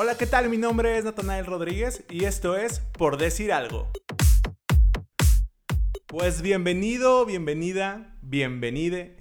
Hola, 0.00 0.16
¿qué 0.16 0.28
tal? 0.28 0.48
Mi 0.48 0.58
nombre 0.58 0.96
es 0.96 1.04
Natanael 1.04 1.44
Rodríguez 1.44 2.04
y 2.08 2.22
esto 2.22 2.56
es 2.56 2.78
Por 2.78 3.16
Decir 3.16 3.52
Algo. 3.52 3.90
Pues 6.06 6.40
bienvenido, 6.40 7.26
bienvenida, 7.26 8.14
bienvenide 8.22 9.16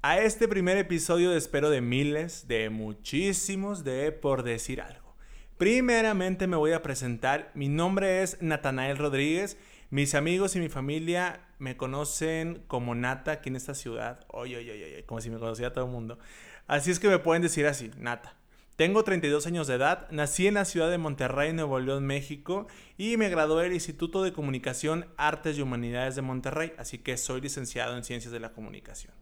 a 0.00 0.20
este 0.20 0.48
primer 0.48 0.78
episodio 0.78 1.32
de 1.32 1.36
espero 1.36 1.68
de 1.68 1.82
miles, 1.82 2.48
de 2.48 2.70
muchísimos 2.70 3.84
de 3.84 4.10
Por 4.10 4.42
Decir 4.42 4.80
Algo. 4.80 5.14
Primeramente 5.58 6.46
me 6.46 6.56
voy 6.56 6.72
a 6.72 6.80
presentar, 6.80 7.50
mi 7.52 7.68
nombre 7.68 8.22
es 8.22 8.40
Natanael 8.40 8.96
Rodríguez, 8.96 9.58
mis 9.90 10.14
amigos 10.14 10.56
y 10.56 10.60
mi 10.60 10.70
familia 10.70 11.46
me 11.58 11.76
conocen 11.76 12.64
como 12.68 12.94
Nata 12.94 13.32
aquí 13.32 13.50
en 13.50 13.56
esta 13.56 13.74
ciudad, 13.74 14.24
oye, 14.28 14.56
oye, 14.56 14.72
oye, 14.72 15.04
como 15.04 15.20
si 15.20 15.28
me 15.28 15.38
conociera 15.38 15.74
todo 15.74 15.84
el 15.84 15.90
mundo. 15.90 16.18
Así 16.66 16.90
es 16.90 16.98
que 16.98 17.10
me 17.10 17.18
pueden 17.18 17.42
decir 17.42 17.66
así, 17.66 17.90
Nata. 17.98 18.41
Tengo 18.76 19.04
32 19.04 19.46
años 19.46 19.66
de 19.66 19.74
edad, 19.74 20.10
nací 20.10 20.46
en 20.46 20.54
la 20.54 20.64
ciudad 20.64 20.90
de 20.90 20.96
Monterrey, 20.96 21.52
Nuevo 21.52 21.78
León, 21.78 22.06
México, 22.06 22.66
y 22.96 23.18
me 23.18 23.28
gradué 23.28 23.64
del 23.64 23.74
Instituto 23.74 24.22
de 24.22 24.32
Comunicación, 24.32 25.06
Artes 25.18 25.58
y 25.58 25.62
Humanidades 25.62 26.16
de 26.16 26.22
Monterrey, 26.22 26.72
así 26.78 26.96
que 26.98 27.18
soy 27.18 27.42
licenciado 27.42 27.94
en 27.96 28.02
Ciencias 28.02 28.32
de 28.32 28.40
la 28.40 28.52
Comunicación. 28.52 29.12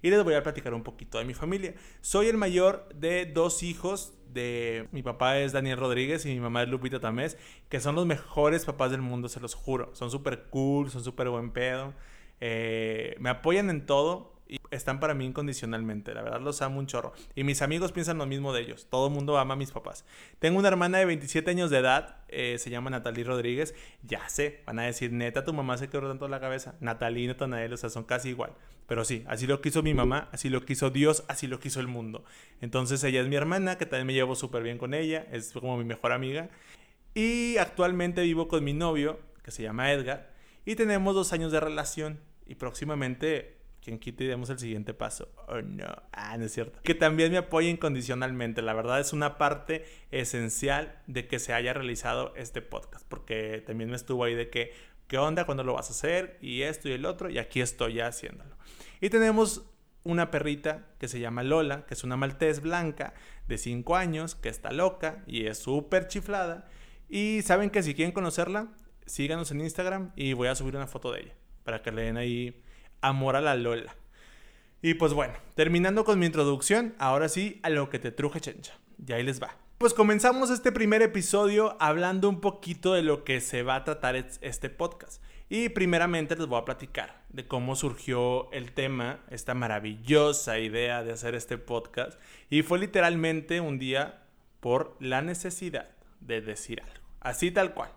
Y 0.00 0.10
les 0.10 0.24
voy 0.24 0.34
a 0.34 0.42
platicar 0.42 0.72
un 0.72 0.82
poquito 0.82 1.18
de 1.18 1.24
mi 1.24 1.34
familia. 1.34 1.74
Soy 2.00 2.28
el 2.28 2.36
mayor 2.38 2.88
de 2.94 3.26
dos 3.26 3.62
hijos, 3.62 4.14
de 4.32 4.88
mi 4.90 5.02
papá 5.02 5.38
es 5.38 5.52
Daniel 5.52 5.78
Rodríguez 5.78 6.26
y 6.26 6.28
mi 6.28 6.40
mamá 6.40 6.62
es 6.62 6.68
Lupita 6.68 7.00
Tamés, 7.00 7.38
que 7.68 7.80
son 7.80 7.94
los 7.94 8.04
mejores 8.04 8.64
papás 8.64 8.90
del 8.90 9.00
mundo, 9.00 9.28
se 9.28 9.40
los 9.40 9.54
juro. 9.54 9.94
Son 9.94 10.10
súper 10.10 10.44
cool, 10.50 10.90
son 10.90 11.04
súper 11.04 11.28
buen 11.28 11.52
pedo. 11.52 11.94
Eh, 12.40 13.16
me 13.18 13.30
apoyan 13.30 13.70
en 13.70 13.86
todo, 13.86 14.33
y 14.46 14.60
están 14.70 15.00
para 15.00 15.14
mí 15.14 15.24
incondicionalmente. 15.24 16.12
La 16.12 16.22
verdad 16.22 16.40
los 16.40 16.60
amo 16.60 16.78
un 16.78 16.86
chorro. 16.86 17.14
Y 17.34 17.44
mis 17.44 17.62
amigos 17.62 17.92
piensan 17.92 18.18
lo 18.18 18.26
mismo 18.26 18.52
de 18.52 18.62
ellos. 18.62 18.86
Todo 18.90 19.08
el 19.08 19.12
mundo 19.12 19.38
ama 19.38 19.54
a 19.54 19.56
mis 19.56 19.70
papás. 19.70 20.04
Tengo 20.38 20.58
una 20.58 20.68
hermana 20.68 20.98
de 20.98 21.06
27 21.06 21.50
años 21.50 21.70
de 21.70 21.78
edad. 21.78 22.18
Eh, 22.28 22.58
se 22.58 22.68
llama 22.68 22.90
Natalie 22.90 23.24
Rodríguez. 23.24 23.74
Ya 24.02 24.28
sé, 24.28 24.62
van 24.66 24.78
a 24.78 24.82
decir, 24.82 25.12
neta, 25.12 25.44
tu 25.44 25.54
mamá 25.54 25.78
se 25.78 25.88
quedó 25.88 26.08
tanto 26.08 26.28
la 26.28 26.40
cabeza. 26.40 26.74
Natalie 26.80 27.24
y 27.24 27.26
Natanael, 27.26 27.72
o 27.72 27.76
sea, 27.76 27.88
son 27.88 28.04
casi 28.04 28.30
igual. 28.30 28.52
Pero 28.86 29.04
sí, 29.04 29.24
así 29.28 29.46
lo 29.46 29.62
quiso 29.62 29.82
mi 29.82 29.94
mamá, 29.94 30.28
así 30.30 30.50
lo 30.50 30.64
quiso 30.66 30.90
Dios, 30.90 31.24
así 31.28 31.46
lo 31.46 31.58
quiso 31.58 31.80
el 31.80 31.88
mundo. 31.88 32.24
Entonces 32.60 33.02
ella 33.04 33.22
es 33.22 33.28
mi 33.28 33.36
hermana, 33.36 33.78
que 33.78 33.86
también 33.86 34.06
me 34.08 34.12
llevo 34.12 34.34
súper 34.34 34.62
bien 34.62 34.76
con 34.76 34.92
ella. 34.92 35.26
Es 35.32 35.52
como 35.52 35.78
mi 35.78 35.84
mejor 35.84 36.12
amiga. 36.12 36.50
Y 37.14 37.56
actualmente 37.56 38.22
vivo 38.22 38.48
con 38.48 38.62
mi 38.62 38.74
novio, 38.74 39.20
que 39.42 39.50
se 39.50 39.62
llama 39.62 39.90
Edgar. 39.90 40.34
Y 40.66 40.74
tenemos 40.74 41.14
dos 41.14 41.32
años 41.32 41.50
de 41.50 41.60
relación. 41.60 42.20
Y 42.46 42.56
próximamente 42.56 43.63
quien 43.84 43.98
quite 43.98 44.24
y 44.24 44.26
demos 44.26 44.48
el 44.48 44.58
siguiente 44.58 44.94
paso. 44.94 45.30
Oh 45.46 45.60
no, 45.60 45.86
ah, 46.12 46.36
no 46.38 46.46
es 46.46 46.52
cierto. 46.52 46.80
Que 46.82 46.94
también 46.94 47.30
me 47.30 47.38
apoya 47.38 47.68
incondicionalmente. 47.68 48.62
La 48.62 48.72
verdad 48.72 48.98
es 48.98 49.12
una 49.12 49.36
parte 49.36 49.84
esencial 50.10 50.98
de 51.06 51.28
que 51.28 51.38
se 51.38 51.52
haya 51.52 51.74
realizado 51.74 52.34
este 52.34 52.62
podcast. 52.62 53.06
Porque 53.06 53.62
también 53.64 53.90
me 53.90 53.96
estuvo 53.96 54.24
ahí 54.24 54.34
de 54.34 54.48
que, 54.48 54.72
¿qué 55.06 55.18
onda? 55.18 55.44
¿Cuándo 55.44 55.64
lo 55.64 55.74
vas 55.74 55.88
a 55.88 55.92
hacer? 55.92 56.38
Y 56.40 56.62
esto 56.62 56.88
y 56.88 56.92
el 56.92 57.04
otro. 57.04 57.28
Y 57.28 57.38
aquí 57.38 57.60
estoy 57.60 57.94
ya 57.94 58.06
haciéndolo. 58.06 58.56
Y 59.02 59.10
tenemos 59.10 59.70
una 60.02 60.30
perrita 60.30 60.86
que 60.98 61.06
se 61.06 61.20
llama 61.20 61.42
Lola, 61.42 61.84
que 61.84 61.94
es 61.94 62.04
una 62.04 62.16
maltés 62.16 62.62
blanca 62.62 63.12
de 63.48 63.58
5 63.58 63.96
años, 63.96 64.34
que 64.34 64.48
está 64.48 64.72
loca 64.72 65.22
y 65.26 65.46
es 65.46 65.58
súper 65.58 66.08
chiflada. 66.08 66.68
Y 67.08 67.42
saben 67.42 67.68
que 67.68 67.82
si 67.82 67.94
quieren 67.94 68.12
conocerla, 68.12 68.72
síganos 69.04 69.50
en 69.50 69.60
Instagram 69.60 70.12
y 70.16 70.32
voy 70.32 70.48
a 70.48 70.54
subir 70.54 70.74
una 70.74 70.86
foto 70.86 71.12
de 71.12 71.20
ella 71.20 71.34
para 71.64 71.82
que 71.82 71.92
le 71.92 72.02
den 72.02 72.16
ahí 72.16 72.63
amor 73.04 73.36
a 73.36 73.40
la 73.40 73.54
Lola. 73.54 73.94
Y 74.82 74.94
pues 74.94 75.14
bueno, 75.14 75.34
terminando 75.54 76.04
con 76.04 76.18
mi 76.18 76.26
introducción, 76.26 76.94
ahora 76.98 77.28
sí 77.28 77.58
a 77.62 77.70
lo 77.70 77.88
que 77.88 77.98
te 77.98 78.10
truje 78.10 78.40
chencha. 78.40 78.74
Y 79.06 79.12
ahí 79.12 79.22
les 79.22 79.42
va. 79.42 79.56
Pues 79.78 79.94
comenzamos 79.94 80.50
este 80.50 80.72
primer 80.72 81.02
episodio 81.02 81.76
hablando 81.80 82.28
un 82.28 82.40
poquito 82.40 82.92
de 82.92 83.02
lo 83.02 83.24
que 83.24 83.40
se 83.40 83.62
va 83.62 83.76
a 83.76 83.84
tratar 83.84 84.14
este 84.16 84.70
podcast. 84.70 85.22
Y 85.48 85.70
primeramente 85.70 86.36
les 86.36 86.46
voy 86.46 86.60
a 86.60 86.64
platicar 86.64 87.22
de 87.30 87.46
cómo 87.46 87.76
surgió 87.76 88.52
el 88.52 88.72
tema, 88.72 89.20
esta 89.30 89.54
maravillosa 89.54 90.58
idea 90.58 91.02
de 91.02 91.12
hacer 91.12 91.34
este 91.34 91.58
podcast. 91.58 92.20
Y 92.50 92.62
fue 92.62 92.78
literalmente 92.78 93.60
un 93.60 93.78
día 93.78 94.22
por 94.60 94.96
la 95.00 95.22
necesidad 95.22 95.88
de 96.20 96.40
decir 96.40 96.82
algo. 96.82 97.06
Así 97.20 97.50
tal 97.50 97.74
cual. 97.74 97.90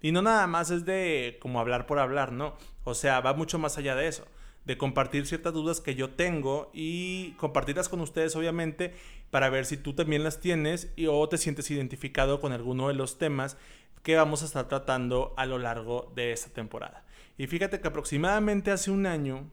Y 0.00 0.10
no 0.10 0.22
nada 0.22 0.46
más 0.48 0.70
es 0.70 0.84
de 0.84 1.38
como 1.40 1.60
hablar 1.60 1.86
por 1.86 2.00
hablar, 2.00 2.32
no. 2.32 2.56
O 2.82 2.94
sea, 2.94 3.20
va 3.20 3.32
mucho 3.32 3.60
más 3.60 3.78
allá 3.78 3.94
de 3.94 4.08
eso 4.08 4.26
de 4.64 4.78
compartir 4.78 5.26
ciertas 5.26 5.52
dudas 5.52 5.80
que 5.80 5.94
yo 5.94 6.10
tengo 6.10 6.70
y 6.72 7.32
compartirlas 7.32 7.88
con 7.88 8.00
ustedes 8.00 8.36
obviamente 8.36 8.94
para 9.30 9.50
ver 9.50 9.66
si 9.66 9.76
tú 9.76 9.94
también 9.94 10.22
las 10.22 10.40
tienes 10.40 10.92
y 10.96 11.06
o 11.06 11.28
te 11.28 11.38
sientes 11.38 11.70
identificado 11.70 12.40
con 12.40 12.52
alguno 12.52 12.88
de 12.88 12.94
los 12.94 13.18
temas 13.18 13.56
que 14.02 14.16
vamos 14.16 14.42
a 14.42 14.46
estar 14.46 14.68
tratando 14.68 15.34
a 15.36 15.46
lo 15.46 15.58
largo 15.58 16.12
de 16.14 16.32
esta 16.32 16.50
temporada. 16.50 17.04
Y 17.38 17.46
fíjate 17.46 17.80
que 17.80 17.88
aproximadamente 17.88 18.70
hace 18.70 18.90
un 18.90 19.06
año, 19.06 19.50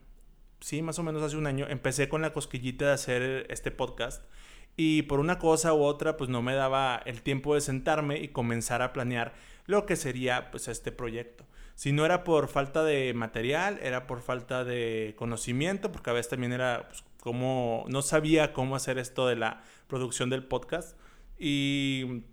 sí, 0.60 0.82
más 0.82 0.98
o 0.98 1.02
menos 1.02 1.22
hace 1.22 1.36
un 1.36 1.46
año, 1.46 1.66
empecé 1.68 2.08
con 2.08 2.22
la 2.22 2.32
cosquillita 2.32 2.86
de 2.86 2.92
hacer 2.92 3.46
este 3.48 3.70
podcast 3.70 4.24
y 4.76 5.02
por 5.02 5.20
una 5.20 5.38
cosa 5.38 5.74
u 5.74 5.82
otra 5.82 6.16
pues 6.16 6.30
no 6.30 6.42
me 6.42 6.54
daba 6.54 7.02
el 7.04 7.22
tiempo 7.22 7.54
de 7.54 7.60
sentarme 7.60 8.18
y 8.18 8.28
comenzar 8.28 8.82
a 8.82 8.92
planear 8.92 9.34
lo 9.66 9.86
que 9.86 9.96
sería 9.96 10.50
pues 10.50 10.68
este 10.68 10.92
proyecto. 10.92 11.44
Si 11.80 11.92
no 11.92 12.04
era 12.04 12.24
por 12.24 12.48
falta 12.48 12.84
de 12.84 13.14
material, 13.14 13.78
era 13.82 14.06
por 14.06 14.20
falta 14.20 14.64
de 14.64 15.14
conocimiento, 15.16 15.90
porque 15.90 16.10
a 16.10 16.12
veces 16.12 16.28
también 16.28 16.52
era 16.52 16.88
pues, 16.88 17.04
como 17.20 17.86
no 17.88 18.02
sabía 18.02 18.52
cómo 18.52 18.76
hacer 18.76 18.98
esto 18.98 19.26
de 19.26 19.36
la 19.36 19.62
producción 19.86 20.28
del 20.28 20.44
podcast 20.44 20.94
y 21.38 22.24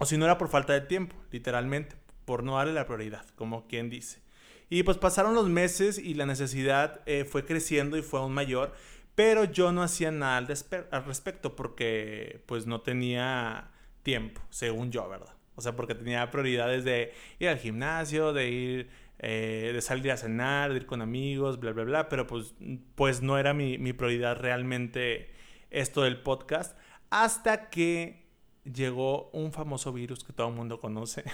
o 0.00 0.06
si 0.06 0.16
no 0.16 0.24
era 0.24 0.38
por 0.38 0.48
falta 0.48 0.72
de 0.72 0.80
tiempo, 0.80 1.14
literalmente, 1.30 1.96
por 2.24 2.42
no 2.42 2.56
darle 2.56 2.72
la 2.72 2.86
prioridad, 2.86 3.26
como 3.34 3.66
quien 3.66 3.90
dice. 3.90 4.22
Y 4.70 4.82
pues 4.82 4.96
pasaron 4.96 5.34
los 5.34 5.50
meses 5.50 5.98
y 5.98 6.14
la 6.14 6.24
necesidad 6.24 7.02
eh, 7.04 7.26
fue 7.26 7.44
creciendo 7.44 7.98
y 7.98 8.02
fue 8.02 8.20
aún 8.20 8.32
mayor, 8.32 8.72
pero 9.14 9.44
yo 9.44 9.72
no 9.72 9.82
hacía 9.82 10.10
nada 10.10 10.38
al, 10.38 10.48
al 10.90 11.04
respecto 11.04 11.54
porque 11.54 12.42
pues 12.46 12.66
no 12.66 12.80
tenía 12.80 13.72
tiempo, 14.02 14.40
según 14.48 14.90
yo, 14.90 15.06
¿verdad? 15.06 15.34
O 15.60 15.62
sea, 15.62 15.76
porque 15.76 15.94
tenía 15.94 16.30
prioridades 16.30 16.84
de 16.84 17.12
ir 17.38 17.48
al 17.48 17.58
gimnasio, 17.58 18.32
de 18.32 18.48
ir, 18.48 18.90
eh, 19.18 19.70
de 19.74 19.80
salir 19.82 20.10
a 20.10 20.16
cenar, 20.16 20.70
de 20.70 20.78
ir 20.78 20.86
con 20.86 21.02
amigos, 21.02 21.60
bla, 21.60 21.72
bla, 21.72 21.84
bla. 21.84 22.08
Pero 22.08 22.26
pues, 22.26 22.54
pues 22.94 23.20
no 23.20 23.36
era 23.38 23.52
mi, 23.52 23.76
mi 23.76 23.92
prioridad 23.92 24.38
realmente 24.38 25.30
esto 25.70 26.02
del 26.02 26.22
podcast. 26.22 26.78
Hasta 27.10 27.68
que 27.68 28.26
llegó 28.64 29.28
un 29.32 29.52
famoso 29.52 29.92
virus 29.92 30.24
que 30.24 30.32
todo 30.32 30.48
el 30.48 30.54
mundo 30.54 30.80
conoce 30.80 31.24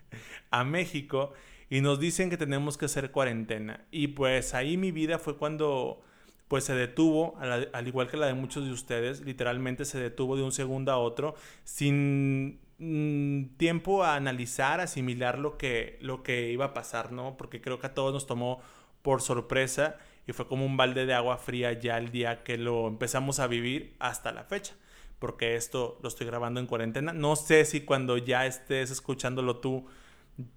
a 0.50 0.64
México 0.64 1.32
y 1.70 1.80
nos 1.80 2.00
dicen 2.00 2.30
que 2.30 2.36
tenemos 2.36 2.76
que 2.76 2.86
hacer 2.86 3.12
cuarentena. 3.12 3.86
Y 3.90 4.08
pues 4.08 4.54
ahí 4.54 4.76
mi 4.76 4.90
vida 4.90 5.18
fue 5.18 5.36
cuando 5.36 6.02
pues 6.48 6.64
se 6.64 6.74
detuvo, 6.74 7.36
al, 7.38 7.86
igual 7.86 8.08
que 8.08 8.16
la 8.16 8.26
de 8.26 8.34
muchos 8.34 8.64
de 8.64 8.72
ustedes, 8.72 9.20
literalmente 9.20 9.84
se 9.84 10.00
detuvo 10.00 10.34
de 10.36 10.42
un 10.42 10.52
segundo 10.52 10.90
a 10.90 10.96
otro 10.96 11.34
sin 11.64 12.58
Tiempo 12.78 14.04
a 14.04 14.14
analizar, 14.14 14.80
asimilar 14.80 15.38
lo 15.38 15.58
que, 15.58 15.98
lo 16.00 16.22
que 16.22 16.52
iba 16.52 16.66
a 16.66 16.74
pasar, 16.74 17.10
¿no? 17.10 17.36
Porque 17.36 17.60
creo 17.60 17.80
que 17.80 17.88
a 17.88 17.94
todos 17.94 18.12
nos 18.12 18.26
tomó 18.28 18.60
por 19.02 19.20
sorpresa 19.20 19.96
y 20.28 20.32
fue 20.32 20.46
como 20.46 20.64
un 20.64 20.76
balde 20.76 21.04
de 21.04 21.14
agua 21.14 21.38
fría 21.38 21.72
ya 21.72 21.98
el 21.98 22.12
día 22.12 22.44
que 22.44 22.56
lo 22.56 22.86
empezamos 22.86 23.40
a 23.40 23.48
vivir 23.48 23.96
hasta 23.98 24.30
la 24.30 24.44
fecha. 24.44 24.74
Porque 25.18 25.56
esto 25.56 25.98
lo 26.02 26.08
estoy 26.08 26.28
grabando 26.28 26.60
en 26.60 26.66
cuarentena. 26.66 27.12
No 27.12 27.34
sé 27.34 27.64
si 27.64 27.80
cuando 27.80 28.16
ya 28.16 28.46
estés 28.46 28.92
escuchándolo 28.92 29.56
tú 29.56 29.86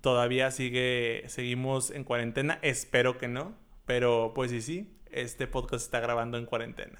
todavía 0.01 0.51
sigue, 0.51 1.23
seguimos 1.27 1.89
en 1.89 2.03
cuarentena. 2.03 2.59
Espero 2.61 3.17
que 3.17 3.27
no. 3.27 3.55
Pero 3.85 4.33
pues 4.35 4.51
sí, 4.51 4.61
sí, 4.61 4.93
este 5.11 5.47
podcast 5.47 5.85
está 5.85 5.99
grabando 5.99 6.37
en 6.37 6.45
cuarentena. 6.45 6.99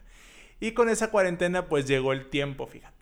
Y 0.59 0.71
con 0.71 0.89
esa 0.89 1.11
cuarentena 1.11 1.67
pues 1.67 1.87
llegó 1.87 2.11
el 2.11 2.29
tiempo, 2.29 2.65
fíjate 2.65 3.00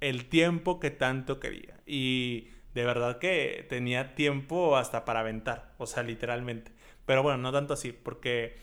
el 0.00 0.26
tiempo 0.28 0.80
que 0.80 0.90
tanto 0.90 1.40
quería. 1.40 1.80
Y 1.86 2.48
de 2.74 2.84
verdad 2.84 3.18
que 3.18 3.66
tenía 3.68 4.14
tiempo 4.14 4.76
hasta 4.76 5.04
para 5.04 5.20
aventar, 5.20 5.74
o 5.78 5.86
sea, 5.86 6.02
literalmente. 6.02 6.72
Pero 7.06 7.22
bueno, 7.22 7.38
no 7.38 7.52
tanto 7.52 7.74
así, 7.74 7.92
porque 7.92 8.56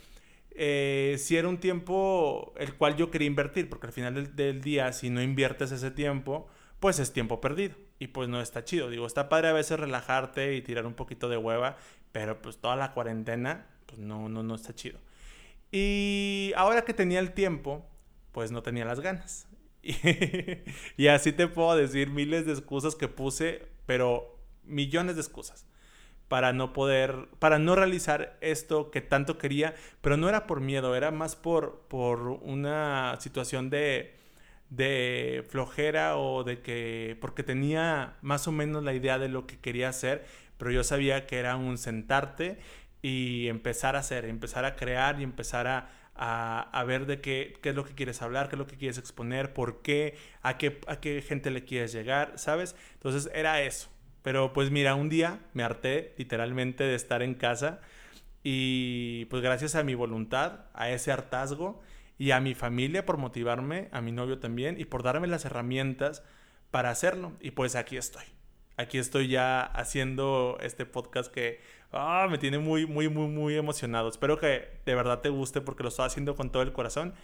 eh, 0.52 1.18
si 1.20 1.38
era 1.38 1.48
un 1.48 1.60
tiempo 1.60 2.54
el 2.58 2.74
cual 2.76 2.96
yo 2.96 3.12
quería 3.12 3.28
invertir, 3.28 3.70
porque 3.70 3.88
al 3.88 3.94
final 3.94 4.36
del, 4.36 4.62
día, 4.62 4.92
si 4.94 5.10
no 5.10 5.22
inviertes 5.22 5.72
ese 5.72 5.92
tiempo, 5.92 6.48
pues 6.80 7.00
es 7.00 7.14
tiempo 7.14 7.42
perdido. 7.42 7.76
Y 8.00 8.08
pues 8.08 8.30
no 8.30 8.42
está 8.42 8.64
chido. 8.64 8.90
Digo, 8.90 9.06
está 9.08 9.30
padre 9.30 9.50
a 9.50 9.54
veces 9.54 9.80
relajarte 9.80 10.56
y 10.56 10.62
tirar 10.62 10.86
un 10.86 10.94
poquito 10.94 11.30
de 11.30 11.38
hueva, 11.38 11.78
pero 12.12 12.42
pues 12.42 12.58
toda 12.58 12.76
la 12.76 12.94
cuarentena, 12.94 13.68
pues 13.86 14.00
no, 14.00 14.30
no, 14.30 14.44
no 14.44 14.56
está 14.56 14.74
chido. 14.74 15.00
Y 15.72 16.54
ahora 16.56 16.84
que 16.86 16.94
tenía 16.94 17.20
el 17.20 17.34
tiempo, 17.34 17.86
pues 18.32 18.52
no 18.52 18.64
tenía 18.64 18.86
las 18.86 19.00
ganas. 19.00 19.48
Y, 20.98 21.08
así 21.08 21.32
te 21.32 21.48
puedo 21.48 21.76
decir 21.76 22.10
miles 22.10 22.46
de 22.46 22.54
excusas 22.54 22.96
que 22.96 23.08
puse, 23.08 23.68
pero 23.86 24.38
millones 24.64 25.16
de 25.16 25.22
excusas 25.22 25.66
para 26.28 26.52
no 26.52 26.74
poder, 26.74 27.30
para 27.40 27.58
no 27.58 27.76
realizar 27.76 28.38
esto 28.42 28.92
que 28.92 29.00
tanto 29.00 29.38
quería, 29.38 29.76
pero 30.02 30.18
no 30.18 30.28
era 30.28 30.46
por 30.46 30.60
miedo, 30.60 30.94
era 30.96 31.10
más 31.10 31.38
por, 31.38 31.86
por 31.88 32.20
una 32.20 33.16
situación 33.22 33.70
de, 33.70 34.14
de 34.70 35.46
flojera 35.50 36.18
o 36.18 36.44
de 36.44 36.62
que, 36.62 37.18
porque 37.22 37.44
tenía 37.44 38.18
más 38.22 38.48
o 38.48 38.52
menos 38.52 38.84
la 38.84 38.94
idea 38.94 39.18
de 39.20 39.30
lo 39.30 39.48
que 39.48 39.58
quería 39.58 39.88
hacer, 39.88 40.26
pero 40.58 40.72
yo 40.72 40.84
sabía 40.84 41.28
que 41.28 41.38
era 41.38 41.56
un 41.56 41.78
sentarte 41.78 42.60
y 43.02 43.48
empezar 43.48 43.96
a 43.96 44.00
hacer, 44.00 44.26
empezar 44.26 44.66
a 44.66 44.76
crear 44.76 45.22
y 45.22 45.24
empezar 45.24 45.68
a, 45.68 45.90
a, 46.18 46.84
ver 46.86 47.06
de 47.06 47.22
qué, 47.22 47.58
qué, 47.62 47.70
es 47.70 47.76
lo 47.76 47.86
que 47.86 47.94
quieres 47.94 48.22
hablar, 48.22 48.50
qué 48.50 48.56
es 48.56 48.60
lo 48.60 48.68
que 48.68 48.78
quieres 48.78 48.98
exponer, 48.98 49.54
por 49.54 49.82
qué, 49.82 50.18
a 50.42 50.58
qué, 50.58 50.80
a 50.88 51.00
qué 51.00 51.22
gente 51.22 51.52
le 51.52 51.64
quieres 51.64 51.94
llegar, 51.94 52.34
¿sabes? 52.38 52.76
Entonces 52.94 53.32
era 53.34 53.62
eso. 53.62 53.90
Pero 54.24 54.54
pues 54.54 54.72
mira, 54.72 54.96
un 54.96 55.10
día 55.10 55.40
me 55.54 55.64
harté 55.64 56.14
literalmente 56.18 56.84
de 56.84 56.96
estar 56.96 57.22
en 57.22 57.36
casa 57.36 57.80
y 58.44 59.26
pues 59.26 59.42
gracias 59.42 59.76
a 59.76 59.84
mi 59.84 59.96
voluntad, 59.96 60.66
a 60.74 60.90
ese 60.90 61.12
hartazgo 61.12 61.82
y 62.18 62.32
a 62.32 62.40
mi 62.40 62.56
familia 62.56 63.06
por 63.06 63.18
motivarme, 63.18 63.90
a 63.92 64.02
mi 64.02 64.12
novio 64.12 64.40
también 64.40 64.80
y 64.80 64.86
por 64.86 65.04
darme 65.04 65.28
las 65.28 65.46
herramientas 65.46 66.24
para 66.72 66.90
hacerlo. 66.90 67.34
Y 67.40 67.52
pues 67.52 67.76
aquí 67.76 67.98
estoy. 67.98 68.37
Aquí 68.78 69.00
estoy 69.00 69.28
ya 69.28 69.62
haciendo 69.64 70.60
este 70.62 70.86
podcast 70.86 71.34
que 71.34 71.60
ah, 71.92 72.28
me 72.30 72.38
tiene 72.38 72.60
muy, 72.60 72.86
muy, 72.86 73.10
muy, 73.10 73.28
muy 73.28 73.56
emocionado. 73.56 74.08
Espero 74.08 74.38
que 74.38 74.70
de 74.86 74.96
verdad 74.96 75.22
te 75.22 75.30
guste 75.30 75.62
porque 75.62 75.82
lo 75.82 75.90
estoy 75.90 76.06
haciendo 76.06 76.36
con 76.36 76.52
todo 76.52 76.62
el 76.62 76.74
corazón. 76.74 77.16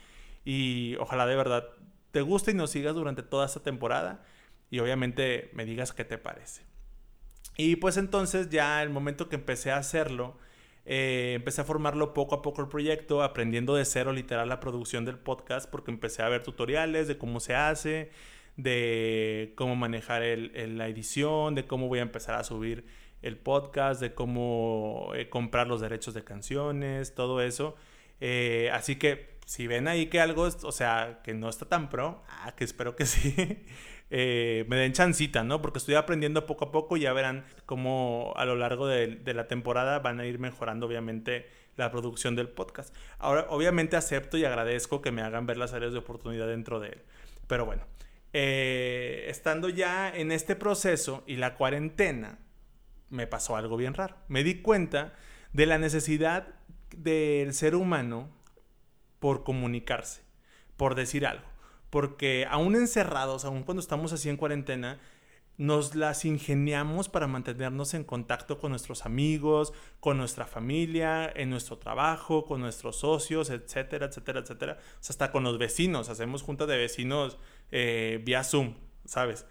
Y 0.46 0.96
ojalá 0.96 1.28
de 1.28 1.36
verdad 1.36 1.68
te 2.12 2.22
guste 2.22 2.52
y 2.52 2.54
nos 2.56 2.72
sigas 2.72 2.96
durante 2.96 3.22
toda 3.22 3.46
esta 3.46 3.62
temporada. 3.62 4.24
Y 4.72 4.80
obviamente 4.80 5.52
me 5.54 5.66
digas 5.66 5.94
qué 5.94 6.04
te 6.04 6.18
parece. 6.18 6.64
Y 7.56 7.76
pues 7.76 7.98
entonces 7.98 8.50
ya 8.50 8.82
el 8.82 8.90
momento 8.90 9.30
que 9.30 9.36
empecé 9.36 9.72
a 9.72 9.78
hacerlo, 9.78 10.38
eh, 10.86 11.34
empecé 11.36 11.62
a 11.62 11.66
formarlo 11.66 12.16
poco 12.16 12.34
a 12.34 12.42
poco 12.42 12.62
el 12.64 12.68
proyecto, 12.68 13.22
aprendiendo 13.22 13.76
de 13.76 13.86
cero 13.86 14.12
literal 14.12 14.50
la 14.50 14.60
producción 14.60 15.06
del 15.06 15.20
podcast, 15.20 15.70
porque 15.70 15.92
empecé 15.92 16.24
a 16.24 16.30
ver 16.30 16.42
tutoriales 16.42 17.08
de 17.08 17.18
cómo 17.20 17.40
se 17.40 17.54
hace, 17.54 18.10
de 18.58 19.54
cómo 19.56 19.76
manejar 19.76 20.24
el, 20.24 20.78
la 20.78 20.88
edición, 20.88 21.56
de 21.56 21.66
cómo 21.66 21.88
voy 21.88 22.00
a 22.00 22.04
empezar 22.04 22.36
a 22.36 22.44
subir 22.44 22.86
el 23.22 23.38
podcast, 23.38 24.02
de 24.02 24.14
cómo 24.14 25.12
eh, 25.16 25.30
comprar 25.30 25.68
los 25.68 25.82
derechos 25.82 26.14
de 26.14 26.24
canciones, 26.24 27.16
todo 27.16 27.42
eso. 27.42 27.76
Eh, 28.20 28.70
así 28.74 28.98
que 28.98 29.34
si 29.46 29.68
ven 29.68 29.88
ahí 29.88 30.08
que 30.08 30.22
algo, 30.22 30.44
o 30.44 30.72
sea, 30.72 31.22
que 31.24 31.34
no 31.34 31.50
está 31.50 31.68
tan 31.68 31.90
pro, 31.90 32.22
ah, 32.30 32.54
que 32.56 32.64
espero 32.64 32.96
que 32.96 33.06
sí, 33.08 33.36
eh, 34.10 34.66
me 34.68 34.76
den 34.76 34.94
chancita, 34.94 35.44
¿no? 35.44 35.62
Porque 35.62 35.80
estoy 35.80 35.96
aprendiendo 35.96 36.46
poco 36.46 36.66
a 36.66 36.72
poco 36.72 36.98
y 36.98 37.02
ya 37.02 37.14
verán 37.14 37.46
cómo 37.66 38.34
a 38.36 38.46
lo 38.46 38.56
largo 38.56 38.88
de, 38.88 39.08
de, 39.08 39.34
la 39.34 39.48
temporada 39.48 40.00
van 40.00 40.20
a 40.20 40.26
ir 40.26 40.40
mejorando, 40.40 40.86
obviamente, 40.86 41.50
la 41.76 41.92
producción 41.92 42.36
del 42.36 42.50
podcast. 42.50 42.96
Ahora, 43.18 43.48
obviamente 43.50 43.96
acepto 43.96 44.38
y 44.38 44.46
agradezco 44.46 45.02
que 45.02 45.12
me 45.12 45.22
hagan 45.22 45.46
ver 45.46 45.58
las 45.58 45.74
áreas 45.74 45.94
de 45.94 46.00
oportunidad 46.00 46.48
dentro 46.48 46.80
de 46.80 46.90
él. 46.90 47.02
Pero 47.48 47.66
bueno, 47.66 47.84
estando 48.34 49.70
ya 49.70 50.10
en 50.10 50.32
este 50.32 50.56
proceso 50.56 51.24
y 51.28 51.36
la 51.36 51.56
cuarentena, 51.56 52.40
me 53.10 53.28
pasó 53.28 53.56
algo 53.56 53.78
bien 53.78 53.94
raro. 53.94 54.18
Me 54.28 54.44
di 54.44 54.62
cuenta 54.62 55.14
de 55.54 55.68
la 55.68 55.78
necesidad 55.78 56.48
del 56.96 57.54
ser 57.54 57.76
humano 57.76 58.30
por 59.20 59.44
comunicarse, 59.44 60.22
por 60.78 60.96
decir 60.96 61.26
algo. 61.26 61.46
Porque 61.90 62.48
aún 62.50 62.76
encerrados, 62.76 63.46
aún 63.46 63.64
cuando 63.64 63.82
estamos 63.82 64.14
así 64.14 64.30
en 64.30 64.38
cuarentena, 64.38 65.00
nos 65.58 65.96
las 65.96 66.26
ingeniamos 66.26 67.10
para 67.10 67.28
mantenernos 67.28 67.94
en 67.94 68.04
contacto 68.04 68.60
con 68.60 68.72
nuestros 68.72 69.06
amigos, 69.06 69.74
con 70.00 70.18
nuestra 70.18 70.46
familia, 70.46 71.32
en 71.36 71.50
nuestro 71.50 71.78
trabajo, 71.78 72.46
con 72.46 72.62
nuestros 72.62 72.98
socios, 72.98 73.50
etcétera, 73.50 74.08
etcétera, 74.08 74.40
etcétera. 74.40 74.78
O 74.80 75.04
sea, 75.04 75.14
hasta 75.14 75.32
con 75.32 75.44
los 75.44 75.58
vecinos, 75.58 76.10
hacemos 76.10 76.42
juntas 76.42 76.68
de 76.68 76.78
vecinos 76.78 77.38
eh, 77.72 78.22
vía 78.24 78.44
Zoom, 78.44 78.76
¿sabes? 79.06 79.46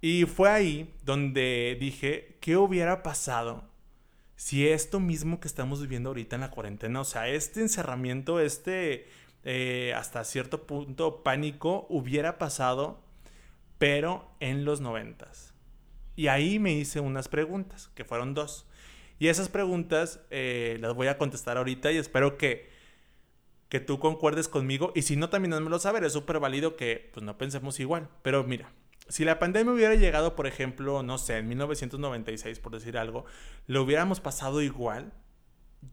Y 0.00 0.24
fue 0.26 0.48
ahí 0.50 0.94
donde 1.04 1.76
dije, 1.80 2.38
¿qué 2.40 2.56
hubiera 2.56 3.02
pasado 3.02 3.64
si 4.38 4.68
esto 4.68 5.00
mismo 5.00 5.40
que 5.40 5.48
estamos 5.48 5.80
viviendo 5.82 6.10
ahorita 6.10 6.36
en 6.36 6.42
la 6.42 6.50
cuarentena, 6.52 7.00
o 7.00 7.04
sea, 7.04 7.28
este 7.28 7.60
encerramiento, 7.60 8.38
este 8.38 9.08
eh, 9.42 9.92
hasta 9.96 10.22
cierto 10.22 10.64
punto 10.64 11.24
pánico 11.24 11.86
hubiera 11.88 12.38
pasado, 12.38 13.00
pero 13.78 14.30
en 14.40 14.64
los 14.64 14.80
noventas? 14.80 15.54
Y 16.16 16.26
ahí 16.28 16.58
me 16.58 16.72
hice 16.72 17.00
unas 17.00 17.28
preguntas, 17.28 17.90
que 17.94 18.04
fueron 18.04 18.34
dos. 18.34 18.66
Y 19.18 19.28
esas 19.28 19.48
preguntas 19.48 20.20
eh, 20.30 20.78
las 20.80 20.94
voy 20.94 21.08
a 21.08 21.18
contestar 21.18 21.56
ahorita 21.56 21.90
y 21.92 21.96
espero 21.96 22.36
que, 22.36 22.70
que 23.68 23.80
tú 23.80 23.98
concuerdes 23.98 24.48
conmigo. 24.48 24.92
Y 24.94 25.02
si 25.02 25.16
no, 25.16 25.28
también 25.28 25.50
no 25.50 25.60
me 25.60 25.70
lo 25.70 25.78
saber. 25.78 26.04
Es 26.04 26.12
súper 26.12 26.40
válido 26.40 26.76
que 26.76 27.10
pues, 27.12 27.24
no 27.24 27.38
pensemos 27.38 27.80
igual. 27.80 28.08
Pero 28.22 28.44
mira, 28.44 28.72
si 29.08 29.24
la 29.24 29.38
pandemia 29.38 29.72
hubiera 29.72 29.94
llegado, 29.94 30.36
por 30.36 30.46
ejemplo, 30.46 31.02
no 31.02 31.18
sé, 31.18 31.38
en 31.38 31.48
1996, 31.48 32.60
por 32.60 32.72
decir 32.72 32.98
algo, 32.98 33.24
lo 33.66 33.82
hubiéramos 33.82 34.20
pasado 34.20 34.60
igual, 34.60 35.12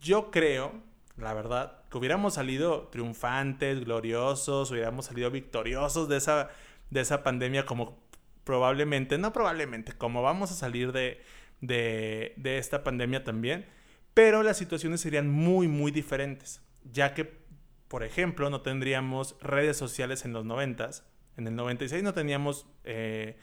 yo 0.02 0.32
creo, 0.32 0.74
la 1.18 1.34
verdad, 1.34 1.84
que 1.90 1.98
hubiéramos 1.98 2.34
salido 2.34 2.90
triunfantes, 2.92 3.86
gloriosos, 3.86 4.72
hubiéramos 4.72 5.06
salido 5.06 5.32
victoriosos 5.32 6.10
de 6.10 6.18
esa, 6.18 6.50
de 6.90 7.02
esa 7.02 7.24
pandemia 7.24 7.66
como 7.66 8.04
probablemente, 8.44 9.18
no 9.18 9.34
probablemente, 9.34 9.94
como 9.94 10.22
vamos 10.22 10.52
a 10.52 10.56
salir 10.56 10.92
de, 10.92 11.22
de, 11.62 12.34
de 12.38 12.58
esta 12.58 12.84
pandemia 12.84 13.24
también, 13.24 13.66
pero 14.14 14.44
las 14.44 14.58
situaciones 14.58 15.02
serían 15.02 15.30
muy, 15.30 15.68
muy 15.68 15.92
diferentes, 15.92 16.62
ya 16.84 17.14
que, 17.14 17.40
por 17.88 18.04
ejemplo, 18.04 18.50
no 18.50 18.62
tendríamos 18.62 19.36
redes 19.42 19.78
sociales 19.78 20.26
en 20.26 20.34
los 20.34 20.46
noventas, 20.46 21.06
en 21.38 21.48
el 21.48 21.56
96 21.56 22.02
no 22.04 22.14
teníamos 22.14 22.66
eh, 22.84 23.38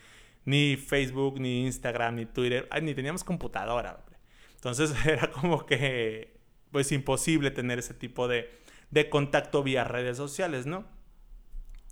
ni 0.44 0.76
Facebook, 0.76 1.38
ni 1.40 1.66
Instagram, 1.66 2.16
ni 2.16 2.26
Twitter, 2.26 2.68
ni 2.82 2.94
teníamos 2.94 3.24
computadora. 3.24 4.04
Entonces 4.54 4.94
era 5.06 5.30
como 5.30 5.66
que, 5.66 6.38
pues, 6.70 6.92
imposible 6.92 7.50
tener 7.50 7.78
ese 7.78 7.94
tipo 7.94 8.28
de, 8.28 8.50
de 8.90 9.10
contacto 9.10 9.62
vía 9.62 9.84
redes 9.84 10.16
sociales, 10.16 10.66
¿no? 10.66 10.86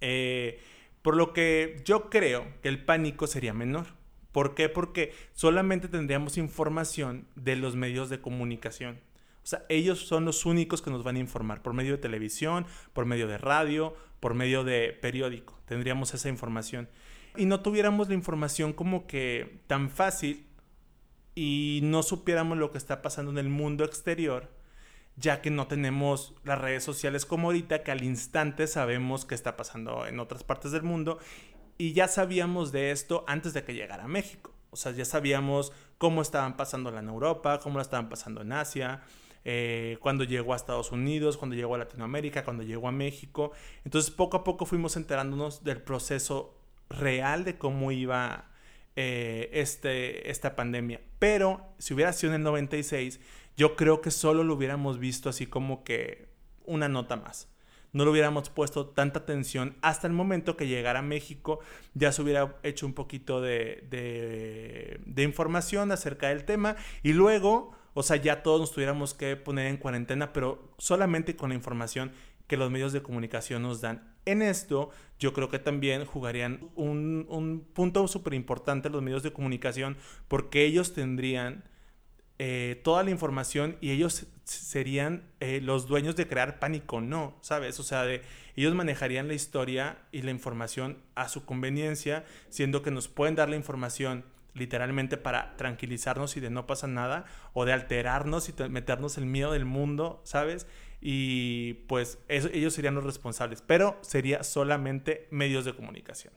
Eh, 0.00 0.60
por 1.02 1.16
lo 1.16 1.32
que 1.32 1.82
yo 1.84 2.10
creo 2.10 2.46
que 2.62 2.68
el 2.68 2.84
pánico 2.84 3.26
sería 3.26 3.54
menor. 3.54 3.86
¿Por 4.32 4.54
qué? 4.54 4.68
Porque 4.68 5.12
solamente 5.32 5.88
tendríamos 5.88 6.38
información 6.38 7.26
de 7.34 7.56
los 7.56 7.74
medios 7.74 8.10
de 8.10 8.20
comunicación. 8.20 9.00
O 9.42 9.46
sea, 9.46 9.64
ellos 9.68 10.06
son 10.06 10.24
los 10.24 10.46
únicos 10.46 10.82
que 10.82 10.90
nos 10.90 11.02
van 11.02 11.16
a 11.16 11.20
informar 11.20 11.62
por 11.62 11.72
medio 11.72 11.92
de 11.92 11.98
televisión, 11.98 12.66
por 12.92 13.06
medio 13.06 13.26
de 13.26 13.38
radio, 13.38 13.96
por 14.20 14.34
medio 14.34 14.64
de 14.64 14.92
periódico. 14.92 15.58
Tendríamos 15.64 16.14
esa 16.14 16.28
información. 16.28 16.88
Y 17.36 17.46
no 17.46 17.60
tuviéramos 17.60 18.08
la 18.08 18.14
información 18.14 18.72
como 18.72 19.06
que 19.06 19.60
tan 19.66 19.90
fácil 19.90 20.46
y 21.34 21.80
no 21.82 22.02
supiéramos 22.02 22.58
lo 22.58 22.70
que 22.70 22.78
está 22.78 23.02
pasando 23.02 23.30
en 23.30 23.38
el 23.38 23.48
mundo 23.48 23.84
exterior, 23.84 24.50
ya 25.20 25.42
que 25.42 25.50
no 25.50 25.66
tenemos 25.66 26.34
las 26.44 26.58
redes 26.58 26.82
sociales 26.82 27.26
como 27.26 27.48
ahorita, 27.48 27.82
que 27.82 27.90
al 27.90 28.02
instante 28.02 28.66
sabemos 28.66 29.24
qué 29.26 29.34
está 29.34 29.56
pasando 29.56 30.06
en 30.06 30.18
otras 30.18 30.44
partes 30.44 30.72
del 30.72 30.82
mundo. 30.82 31.18
Y 31.78 31.92
ya 31.92 32.08
sabíamos 32.08 32.72
de 32.72 32.90
esto 32.90 33.24
antes 33.26 33.52
de 33.52 33.62
que 33.62 33.74
llegara 33.74 34.04
a 34.04 34.08
México. 34.08 34.54
O 34.70 34.76
sea, 34.76 34.92
ya 34.92 35.04
sabíamos 35.04 35.72
cómo 35.98 36.22
estaban 36.22 36.56
pasando 36.56 36.96
en 36.96 37.08
Europa, 37.08 37.60
cómo 37.60 37.76
la 37.76 37.82
estaban 37.82 38.08
pasando 38.08 38.40
en 38.42 38.52
Asia, 38.52 39.02
eh, 39.44 39.96
cuando 40.00 40.24
llegó 40.24 40.52
a 40.52 40.56
Estados 40.56 40.92
Unidos, 40.92 41.36
cuando 41.36 41.56
llegó 41.56 41.74
a 41.74 41.78
Latinoamérica, 41.78 42.44
cuando 42.44 42.62
llegó 42.62 42.88
a 42.88 42.92
México. 42.92 43.52
Entonces 43.84 44.10
poco 44.10 44.38
a 44.38 44.44
poco 44.44 44.66
fuimos 44.66 44.96
enterándonos 44.96 45.64
del 45.64 45.82
proceso 45.82 46.56
real 46.88 47.44
de 47.44 47.56
cómo 47.56 47.92
iba 47.92 48.50
eh, 48.96 49.48
este, 49.52 50.30
esta 50.30 50.56
pandemia. 50.56 51.00
Pero 51.18 51.74
si 51.78 51.94
hubiera 51.94 52.12
sido 52.12 52.32
en 52.32 52.40
el 52.40 52.44
96, 52.44 53.20
yo 53.60 53.76
creo 53.76 54.00
que 54.00 54.10
solo 54.10 54.42
lo 54.42 54.54
hubiéramos 54.54 54.98
visto 54.98 55.28
así 55.28 55.46
como 55.46 55.84
que 55.84 56.30
una 56.64 56.88
nota 56.88 57.16
más. 57.16 57.46
No 57.92 58.06
le 58.06 58.10
hubiéramos 58.10 58.48
puesto 58.48 58.86
tanta 58.86 59.18
atención 59.18 59.76
hasta 59.82 60.06
el 60.06 60.14
momento 60.14 60.56
que 60.56 60.66
llegara 60.66 61.00
a 61.00 61.02
México, 61.02 61.60
ya 61.92 62.10
se 62.10 62.22
hubiera 62.22 62.56
hecho 62.62 62.86
un 62.86 62.94
poquito 62.94 63.42
de, 63.42 63.86
de, 63.90 65.22
información 65.22 65.92
acerca 65.92 66.28
del 66.28 66.46
tema 66.46 66.76
y 67.02 67.12
luego 67.12 67.76
o 67.92 68.02
sea, 68.02 68.16
ya 68.16 68.42
todos 68.42 68.60
nos 68.60 68.72
tuviéramos 68.72 69.12
que 69.12 69.36
poner 69.36 69.66
en 69.66 69.76
cuarentena, 69.76 70.32
pero 70.32 70.72
solamente 70.78 71.36
con 71.36 71.50
la 71.50 71.56
información 71.56 72.12
que 72.46 72.56
los 72.56 72.70
medios 72.70 72.94
de 72.94 73.02
comunicación 73.02 73.60
nos 73.60 73.82
dan. 73.82 74.14
En 74.24 74.40
esto, 74.40 74.88
yo 75.18 75.34
creo 75.34 75.50
que 75.50 75.58
también 75.58 76.06
jugarían 76.06 76.70
un, 76.76 77.66
punto 77.74 78.08
súper 78.08 78.32
importante 78.32 78.88
los 78.88 79.02
medios 79.02 79.22
de 79.22 79.34
comunicación, 79.34 79.98
porque 80.28 80.64
ellos 80.64 80.94
tendrían 80.94 81.64
eh, 82.42 82.80
toda 82.82 83.02
la 83.02 83.10
información 83.10 83.76
y 83.82 83.90
ellos 83.90 84.26
serían 84.44 85.24
eh, 85.40 85.60
los 85.62 85.86
dueños 85.86 86.16
de 86.16 86.26
crear 86.26 86.58
pánico, 86.58 87.02
no, 87.02 87.36
¿sabes? 87.42 87.78
O 87.80 87.82
sea, 87.82 88.04
de, 88.04 88.22
ellos 88.56 88.74
manejarían 88.74 89.28
la 89.28 89.34
historia 89.34 89.98
y 90.10 90.22
la 90.22 90.30
información 90.30 90.96
a 91.14 91.28
su 91.28 91.44
conveniencia, 91.44 92.24
siendo 92.48 92.80
que 92.80 92.90
nos 92.90 93.08
pueden 93.08 93.34
dar 93.34 93.50
la 93.50 93.56
información 93.56 94.24
literalmente 94.54 95.18
para 95.18 95.54
tranquilizarnos 95.58 96.34
y 96.38 96.40
de 96.40 96.48
no 96.48 96.66
pasa 96.66 96.86
nada, 96.86 97.26
o 97.52 97.66
de 97.66 97.74
alterarnos 97.74 98.48
y 98.48 98.54
meternos 98.70 99.18
el 99.18 99.26
miedo 99.26 99.52
del 99.52 99.66
mundo, 99.66 100.22
¿sabes? 100.24 100.66
Y 101.02 101.74
pues 101.88 102.20
ellos 102.28 102.72
serían 102.72 102.94
los 102.94 103.04
responsables, 103.04 103.60
pero 103.60 103.98
sería 104.00 104.44
solamente 104.44 105.28
medios 105.30 105.66
de 105.66 105.74
comunicación. 105.74 106.32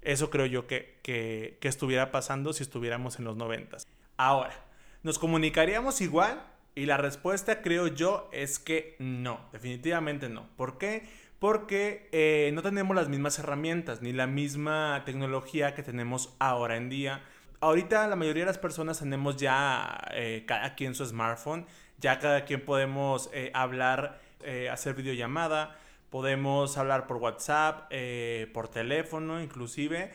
Eso 0.00 0.30
creo 0.30 0.46
yo 0.46 0.66
que, 0.66 1.00
que, 1.02 1.58
que 1.60 1.68
estuviera 1.68 2.10
pasando 2.12 2.54
si 2.54 2.62
estuviéramos 2.62 3.18
en 3.18 3.26
los 3.26 3.36
noventas. 3.36 3.86
Ahora, 4.16 4.54
¿nos 5.04 5.20
comunicaríamos 5.20 6.00
igual? 6.00 6.42
Y 6.74 6.86
la 6.86 6.96
respuesta 6.96 7.62
creo 7.62 7.86
yo 7.86 8.28
es 8.32 8.58
que 8.58 8.96
no, 8.98 9.38
definitivamente 9.52 10.28
no. 10.28 10.48
¿Por 10.56 10.76
qué? 10.78 11.06
Porque 11.38 12.08
eh, 12.10 12.50
no 12.52 12.62
tenemos 12.62 12.96
las 12.96 13.08
mismas 13.08 13.38
herramientas 13.38 14.02
ni 14.02 14.12
la 14.12 14.26
misma 14.26 15.02
tecnología 15.04 15.74
que 15.74 15.84
tenemos 15.84 16.34
ahora 16.40 16.76
en 16.76 16.88
día. 16.88 17.22
Ahorita 17.60 18.08
la 18.08 18.16
mayoría 18.16 18.42
de 18.42 18.48
las 18.48 18.58
personas 18.58 18.98
tenemos 18.98 19.36
ya 19.36 20.04
eh, 20.12 20.44
cada 20.46 20.74
quien 20.74 20.94
su 20.94 21.06
smartphone, 21.06 21.66
ya 21.98 22.18
cada 22.18 22.44
quien 22.44 22.64
podemos 22.64 23.30
eh, 23.32 23.52
hablar, 23.54 24.20
hacer 24.70 24.94
videollamada, 24.94 25.78
podemos 26.10 26.76
hablar 26.76 27.06
por 27.06 27.16
WhatsApp, 27.16 27.90
por 28.52 28.68
teléfono 28.68 29.40
inclusive. 29.40 30.12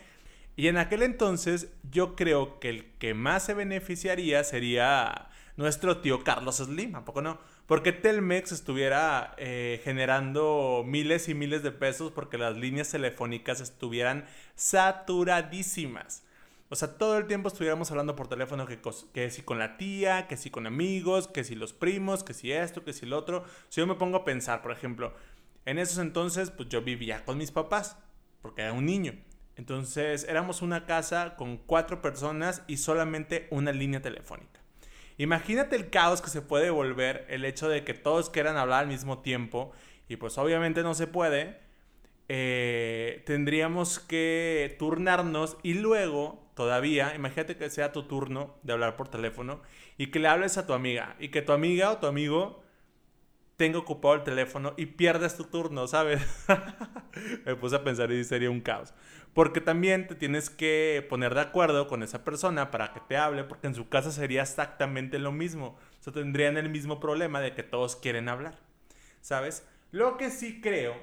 Y 0.60 0.68
en 0.68 0.76
aquel 0.76 1.04
entonces 1.04 1.72
yo 1.90 2.18
creo 2.18 2.60
que 2.60 2.68
el 2.68 2.86
que 2.98 3.14
más 3.14 3.46
se 3.46 3.54
beneficiaría 3.54 4.44
sería 4.44 5.30
nuestro 5.56 6.00
tío 6.00 6.26
Carlos 6.26 6.58
Slim, 6.58 6.98
¿a 6.98 7.06
poco 7.06 7.22
no? 7.22 7.40
Porque 7.66 7.94
Telmex 7.94 8.52
estuviera 8.52 9.36
eh, 9.38 9.80
generando 9.86 10.84
miles 10.86 11.30
y 11.30 11.34
miles 11.34 11.64
de 11.64 11.72
pesos 11.72 12.12
porque 12.12 12.38
las 12.38 12.58
líneas 12.58 12.92
telefónicas 12.92 13.62
estuvieran 13.62 14.26
saturadísimas. 14.56 16.26
O 16.68 16.76
sea, 16.76 16.98
todo 16.98 17.18
el 17.18 17.28
tiempo 17.28 17.48
estuviéramos 17.48 17.90
hablando 17.92 18.18
por 18.18 18.28
teléfono 18.28 18.66
que, 18.66 18.82
que 19.14 19.30
si 19.30 19.44
con 19.44 19.60
la 19.60 19.78
tía, 19.78 20.28
que 20.28 20.36
si 20.36 20.50
con 20.50 20.68
amigos, 20.68 21.30
que 21.30 21.46
si 21.46 21.56
los 21.56 21.72
primos, 21.72 22.26
que 22.26 22.34
si 22.34 22.52
esto, 22.52 22.84
que 22.84 22.92
si 22.92 23.06
lo 23.06 23.18
otro. 23.18 23.46
Si 23.70 23.80
yo 23.80 23.88
me 23.88 23.96
pongo 23.96 24.18
a 24.18 24.26
pensar, 24.26 24.62
por 24.62 24.74
ejemplo, 24.74 25.14
en 25.64 25.80
esos 25.80 26.00
entonces, 26.00 26.52
pues 26.52 26.68
yo 26.68 26.82
vivía 26.82 27.24
con 27.24 27.38
mis 27.38 27.52
papás, 27.52 27.96
porque 28.42 28.64
era 28.64 28.74
un 28.74 28.86
niño. 28.86 29.14
Entonces 29.60 30.26
éramos 30.30 30.62
una 30.62 30.86
casa 30.86 31.36
con 31.36 31.58
cuatro 31.58 32.02
personas 32.02 32.64
y 32.66 32.78
solamente 32.78 33.46
una 33.52 33.74
línea 33.74 34.02
telefónica. 34.02 34.62
Imagínate 35.18 35.76
el 35.76 35.90
caos 35.90 36.22
que 36.22 36.30
se 36.30 36.42
puede 36.42 36.70
volver 36.70 37.26
el 37.28 37.44
hecho 37.44 37.68
de 37.68 37.84
que 37.84 37.94
todos 37.94 38.30
quieran 38.30 38.56
hablar 38.56 38.84
al 38.84 38.88
mismo 38.88 39.20
tiempo 39.20 39.74
y 40.08 40.16
pues 40.16 40.38
obviamente 40.38 40.82
no 40.82 40.94
se 40.94 41.08
puede. 41.08 41.60
Eh, 42.30 43.22
tendríamos 43.26 44.00
que 44.00 44.78
turnarnos 44.80 45.58
y 45.62 45.74
luego 45.74 46.50
todavía, 46.54 47.14
imagínate 47.14 47.58
que 47.58 47.70
sea 47.70 47.92
tu 47.92 48.04
turno 48.04 48.56
de 48.64 48.72
hablar 48.72 48.96
por 48.96 49.10
teléfono 49.10 49.62
y 49.98 50.08
que 50.08 50.20
le 50.20 50.30
hables 50.30 50.58
a 50.58 50.66
tu 50.68 50.72
amiga 50.72 51.18
y 51.20 51.32
que 51.32 51.42
tu 51.42 51.52
amiga 51.52 51.92
o 51.92 51.98
tu 51.98 52.08
amigo 52.08 52.64
tenga 53.60 53.78
ocupado 53.78 54.16
el 54.16 54.24
teléfono 54.24 54.74
y 54.78 54.86
pierdas 54.86 55.36
tu 55.36 55.44
turno, 55.44 55.86
¿sabes? 55.86 56.26
Me 57.46 57.58
puse 57.58 57.76
a 57.76 57.84
pensar 57.84 58.10
y 58.10 58.24
sería 58.24 58.50
un 58.50 58.62
caos. 58.62 58.94
Porque 59.34 59.62
también 59.62 60.08
te 60.08 60.16
tienes 60.16 60.50
que 60.50 61.06
poner 61.10 61.34
de 61.36 61.42
acuerdo 61.42 61.88
con 61.88 62.04
esa 62.04 62.24
persona 62.24 62.72
para 62.72 62.94
que 62.94 63.00
te 63.02 63.18
hable, 63.18 63.44
porque 63.44 63.68
en 63.68 63.76
su 63.76 63.88
casa 63.88 64.12
sería 64.12 64.42
exactamente 64.42 65.20
lo 65.20 65.32
mismo. 65.32 65.78
O 66.00 66.04
sea, 66.04 66.14
tendrían 66.14 66.58
el 66.58 66.70
mismo 66.70 67.00
problema 67.00 67.40
de 67.40 67.54
que 67.54 67.64
todos 67.64 67.96
quieren 67.96 68.28
hablar, 68.28 68.58
¿sabes? 69.22 69.68
Lo 69.92 70.18
que 70.18 70.30
sí 70.30 70.62
creo 70.62 70.96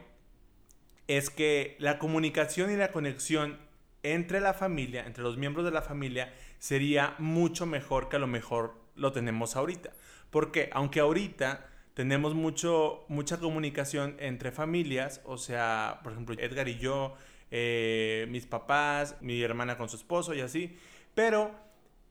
es 1.06 1.30
que 1.30 1.76
la 1.78 1.98
comunicación 1.98 2.70
y 2.70 2.76
la 2.76 2.92
conexión 2.92 3.58
entre 4.02 4.40
la 4.40 4.54
familia, 4.54 5.04
entre 5.06 5.22
los 5.22 5.36
miembros 5.36 5.64
de 5.64 5.70
la 5.70 5.82
familia, 5.82 6.32
sería 6.58 7.14
mucho 7.18 7.66
mejor 7.66 8.08
que 8.08 8.16
a 8.16 8.20
lo 8.20 8.26
mejor 8.26 8.74
lo 8.94 9.12
tenemos 9.12 9.56
ahorita. 9.56 9.90
Porque 10.30 10.70
aunque 10.72 11.00
ahorita 11.00 11.68
tenemos 11.94 12.34
mucho, 12.34 13.04
mucha 13.08 13.38
comunicación 13.38 14.16
entre 14.18 14.52
familias, 14.52 15.20
o 15.24 15.38
sea, 15.38 16.00
por 16.02 16.12
ejemplo, 16.12 16.36
Edgar 16.38 16.68
y 16.68 16.78
yo, 16.78 17.14
eh, 17.50 18.26
mis 18.30 18.46
papás, 18.46 19.16
mi 19.20 19.40
hermana 19.42 19.76
con 19.76 19.88
su 19.88 19.96
esposo 19.96 20.34
y 20.34 20.40
así. 20.40 20.76
Pero 21.14 21.50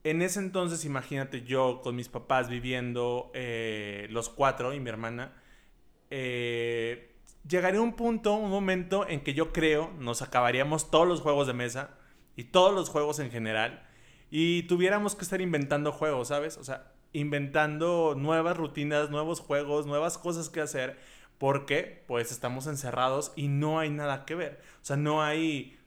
en 0.03 0.21
ese 0.21 0.39
entonces, 0.39 0.85
imagínate 0.85 1.43
yo 1.43 1.81
con 1.83 1.95
mis 1.95 2.09
papás 2.09 2.49
viviendo 2.49 3.31
eh, 3.33 4.07
los 4.09 4.29
cuatro 4.29 4.73
y 4.73 4.79
mi 4.79 4.89
hermana, 4.89 5.33
eh, 6.11 7.15
llegaría 7.47 7.81
un 7.81 7.95
punto, 7.95 8.35
un 8.35 8.49
momento 8.49 9.07
en 9.07 9.21
que 9.21 9.33
yo 9.33 9.51
creo 9.51 9.91
nos 9.99 10.21
acabaríamos 10.21 10.91
todos 10.91 11.07
los 11.07 11.21
juegos 11.21 11.47
de 11.47 11.53
mesa 11.53 11.97
y 12.35 12.45
todos 12.45 12.73
los 12.73 12.89
juegos 12.89 13.19
en 13.19 13.31
general 13.31 13.85
y 14.29 14.63
tuviéramos 14.63 15.15
que 15.15 15.23
estar 15.23 15.41
inventando 15.41 15.91
juegos, 15.91 16.29
¿sabes? 16.29 16.57
O 16.57 16.63
sea, 16.63 16.91
inventando 17.13 18.15
nuevas 18.17 18.57
rutinas, 18.57 19.09
nuevos 19.09 19.39
juegos, 19.39 19.85
nuevas 19.85 20.17
cosas 20.17 20.49
que 20.49 20.61
hacer 20.61 20.97
porque 21.37 22.03
pues 22.07 22.31
estamos 22.31 22.67
encerrados 22.67 23.33
y 23.35 23.47
no 23.47 23.79
hay 23.79 23.89
nada 23.89 24.25
que 24.25 24.35
ver. 24.35 24.61
O 24.81 24.85
sea, 24.85 24.97
no 24.97 25.23
hay, 25.23 25.77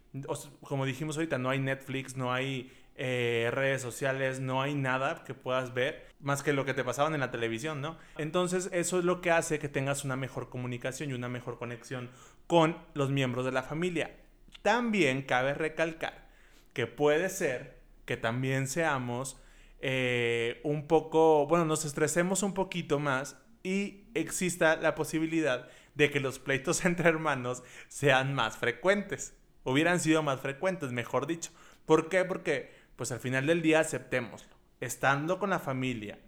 como 0.62 0.84
dijimos 0.86 1.16
ahorita, 1.16 1.38
no 1.38 1.50
hay 1.50 1.58
Netflix, 1.58 2.16
no 2.16 2.32
hay 2.32 2.72
eh, 2.96 3.48
redes 3.52 3.80
sociales, 3.80 4.40
no 4.40 4.60
hay 4.60 4.74
nada 4.74 5.22
que 5.24 5.34
puedas 5.34 5.72
ver 5.72 6.08
más 6.20 6.42
que 6.42 6.52
lo 6.52 6.64
que 6.64 6.74
te 6.74 6.84
pasaban 6.84 7.14
en 7.14 7.20
la 7.20 7.30
televisión, 7.30 7.80
¿no? 7.80 7.96
Entonces 8.16 8.68
eso 8.72 8.98
es 8.98 9.04
lo 9.04 9.20
que 9.20 9.30
hace 9.30 9.58
que 9.58 9.68
tengas 9.68 10.04
una 10.04 10.16
mejor 10.16 10.48
comunicación 10.48 11.10
y 11.10 11.12
una 11.12 11.28
mejor 11.28 11.58
conexión 11.58 12.10
con 12.46 12.76
los 12.94 13.10
miembros 13.10 13.44
de 13.44 13.52
la 13.52 13.62
familia. 13.62 14.16
También 14.62 15.22
cabe 15.22 15.54
recalcar 15.54 16.28
que 16.72 16.86
puede 16.86 17.28
ser 17.28 17.78
que 18.04 18.16
también 18.16 18.66
seamos 18.66 19.40
eh, 19.80 20.60
un 20.64 20.88
poco, 20.88 21.46
bueno, 21.46 21.64
nos 21.64 21.84
estresemos 21.84 22.42
un 22.42 22.54
poquito 22.54 22.98
más 22.98 23.36
y 23.62 24.04
exista 24.14 24.76
la 24.76 24.94
posibilidad 24.94 25.68
de 25.94 26.10
que 26.10 26.20
los 26.20 26.38
pleitos 26.38 26.84
entre 26.84 27.08
hermanos 27.08 27.62
sean 27.88 28.34
más 28.34 28.56
frecuentes. 28.56 29.34
Hubieran 29.64 30.00
sido 30.00 30.22
más 30.22 30.40
frecuentes, 30.40 30.92
mejor 30.92 31.26
dicho. 31.26 31.50
¿Por 31.84 32.08
qué? 32.08 32.24
Porque, 32.24 32.72
pues 32.96 33.12
al 33.12 33.20
final 33.20 33.46
del 33.46 33.62
día, 33.62 33.80
aceptémoslo. 33.80 34.56
Estando 34.80 35.38
con 35.38 35.50
la 35.50 35.58
familia 35.58 36.18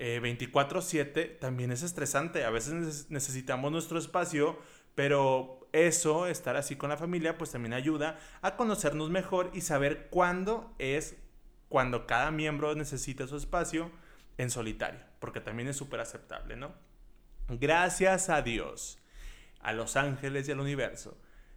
24/7 0.00 1.16
eh, 1.16 1.38
también 1.40 1.72
es 1.72 1.82
estresante. 1.82 2.44
A 2.44 2.50
veces 2.50 3.10
necesitamos 3.10 3.70
nuestro 3.70 3.98
espacio, 3.98 4.58
pero 4.94 5.68
eso, 5.72 6.26
estar 6.26 6.56
así 6.56 6.76
con 6.76 6.90
la 6.90 6.96
familia, 6.96 7.36
pues 7.36 7.50
también 7.50 7.74
ayuda 7.74 8.18
a 8.40 8.56
conocernos 8.56 9.10
mejor 9.10 9.50
y 9.52 9.60
saber 9.60 10.08
cuándo 10.10 10.74
es 10.78 11.16
cuando 11.68 12.06
cada 12.06 12.30
miembro 12.30 12.74
necesita 12.74 13.26
su 13.26 13.36
espacio 13.36 13.90
en 14.38 14.50
solitario, 14.50 15.00
porque 15.20 15.40
también 15.40 15.68
es 15.68 15.76
súper 15.76 16.00
aceptable, 16.00 16.56
¿no? 16.56 16.74
Gracias 17.48 18.28
a 18.28 18.42
Dios, 18.42 18.98
a 19.60 19.72
los 19.72 19.96
ángeles 19.96 20.48
y 20.48 20.52
al 20.52 20.60
universo, 20.60 21.16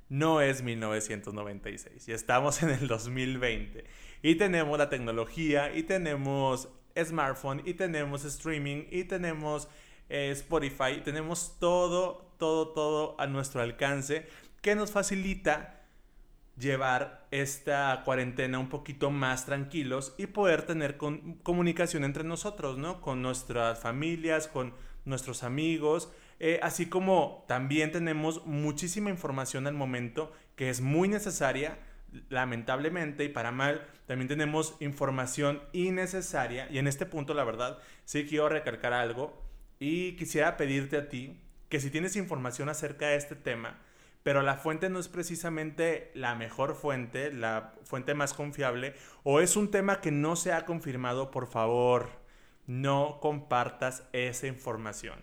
no 0.10 0.42
es 0.42 0.62
1996 0.62 2.08
y 2.08 2.12
estamos 2.12 2.62
en 2.62 2.70
el 2.70 2.88
2020 2.88 3.86
y 4.22 4.36
tenemos 4.36 4.78
la 4.78 4.90
tecnología 4.90 5.76
y 5.76 5.84
tenemos 5.84 6.70
smartphone 7.02 7.64
y 7.66 7.74
tenemos 7.74 8.24
streaming 8.26 8.86
y 8.92 9.06
tenemos 9.06 9.68
eh, 10.10 10.30
Spotify, 10.32 11.02
tenemos 11.04 11.58
todo, 11.60 12.34
todo, 12.38 12.70
todo 12.70 13.16
a 13.20 13.28
nuestro 13.28 13.62
alcance 13.62 14.28
que 14.62 14.76
nos 14.76 14.92
facilita 14.92 15.83
llevar 16.58 17.26
esta 17.32 18.02
cuarentena 18.06 18.60
un 18.60 18.70
poquito 18.70 19.10
más 19.10 19.46
tranquilos 19.46 20.14
y 20.18 20.28
poder 20.28 20.64
tener 20.64 20.98
comunicación 20.98 22.04
entre 22.04 22.24
nosotros, 22.24 22.78
¿no? 22.78 23.02
Con 23.02 23.22
nuestras 23.22 23.80
familias, 23.80 24.48
con 24.48 24.74
nuestros 25.06 25.44
amigos, 25.44 26.12
eh, 26.40 26.60
así 26.62 26.88
como 26.88 27.46
también 27.48 27.92
tenemos 27.92 28.46
muchísima 28.46 29.10
información 29.10 29.68
al 29.68 29.74
momento 29.74 30.32
que 30.56 30.70
es 30.70 30.82
muy 30.82 31.08
necesaria, 31.08 31.80
lamentablemente 32.30 33.24
y 33.24 33.30
para 33.30 33.52
mal, 33.52 33.88
también 34.06 34.28
tenemos 34.28 34.76
información 34.80 35.62
innecesaria 35.72 36.68
y 36.70 36.78
en 36.78 36.88
este 36.88 37.06
punto 37.06 37.34
la 37.34 37.44
verdad 37.44 37.80
sí 38.06 38.26
quiero 38.26 38.50
recalcar 38.50 38.94
algo 38.94 39.42
y 39.80 40.14
quisiera 40.14 40.58
pedirte 40.58 40.98
a 40.98 41.10
ti 41.10 41.40
que 41.70 41.80
si 41.80 41.90
tienes 41.90 42.16
información 42.16 42.70
acerca 42.70 43.08
de 43.08 43.16
este 43.16 43.36
tema, 43.36 43.80
pero 44.24 44.42
la 44.42 44.56
fuente 44.56 44.90
no 44.90 45.00
es 45.00 45.10
precisamente 45.10 46.12
la 46.16 46.36
mejor 46.36 46.76
fuente, 46.76 47.32
la 47.32 47.74
fuente 47.84 48.14
más 48.14 48.34
confiable, 48.34 48.96
o 49.24 49.42
es 49.42 49.56
un 49.58 49.70
tema 49.70 50.00
que 50.02 50.12
no 50.12 50.36
se 50.36 50.54
ha 50.54 50.66
confirmado, 50.66 51.30
por 51.30 51.48
favor, 51.48 52.10
no 52.66 53.20
compartas 53.22 54.04
esa 54.14 54.48
información. 54.48 55.20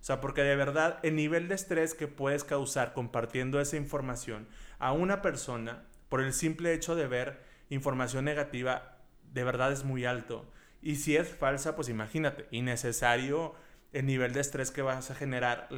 O 0.00 0.02
sea, 0.02 0.20
porque 0.20 0.42
de 0.42 0.56
verdad 0.56 0.98
el 1.02 1.14
nivel 1.14 1.46
de 1.46 1.54
estrés 1.54 1.94
que 1.94 2.08
puedes 2.08 2.42
causar 2.42 2.92
compartiendo 2.92 3.60
esa 3.60 3.76
información 3.76 4.48
a 4.78 4.92
una 4.92 5.22
persona 5.22 5.84
por 6.08 6.20
el 6.20 6.32
simple 6.32 6.72
hecho 6.72 6.96
de 6.96 7.06
ver 7.06 7.42
información 7.68 8.24
negativa, 8.24 8.96
de 9.32 9.44
verdad 9.44 9.72
es 9.72 9.84
muy 9.84 10.06
alto. 10.06 10.50
Y 10.82 10.96
si 10.96 11.16
es 11.16 11.28
falsa, 11.28 11.76
pues 11.76 11.88
imagínate, 11.88 12.46
innecesario 12.50 13.54
el 13.92 14.06
nivel 14.06 14.32
de 14.32 14.40
estrés 14.40 14.70
que 14.70 14.82
vas 14.82 15.10
a 15.10 15.14
generar, 15.14 15.68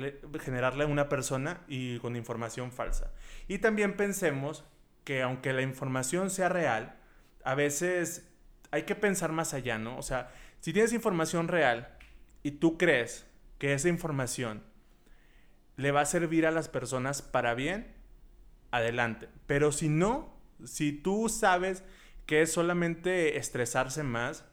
generarle 0.40 0.84
a 0.84 0.86
una 0.86 1.08
persona 1.08 1.62
y 1.66 1.98
con 1.98 2.16
información 2.16 2.72
falsa. 2.72 3.10
Y 3.48 3.58
también 3.58 3.96
pensemos 3.96 4.64
que 5.04 5.22
aunque 5.22 5.52
la 5.52 5.62
información 5.62 6.30
sea 6.30 6.48
real, 6.48 6.96
a 7.44 7.54
veces 7.54 8.28
hay 8.70 8.82
que 8.82 8.94
pensar 8.94 9.32
más 9.32 9.54
allá, 9.54 9.78
¿no? 9.78 9.96
O 9.98 10.02
sea, 10.02 10.30
si 10.60 10.72
tienes 10.72 10.92
información 10.92 11.48
real 11.48 11.96
y 12.42 12.52
tú 12.52 12.78
crees 12.78 13.26
que 13.58 13.74
esa 13.74 13.88
información 13.88 14.62
le 15.76 15.90
va 15.90 16.02
a 16.02 16.06
servir 16.06 16.46
a 16.46 16.50
las 16.50 16.68
personas 16.68 17.22
para 17.22 17.54
bien, 17.54 17.94
adelante. 18.70 19.28
Pero 19.46 19.72
si 19.72 19.88
no, 19.88 20.36
si 20.64 20.92
tú 20.92 21.28
sabes 21.28 21.82
que 22.26 22.42
es 22.42 22.52
solamente 22.52 23.36
estresarse 23.38 24.02
más, 24.02 24.44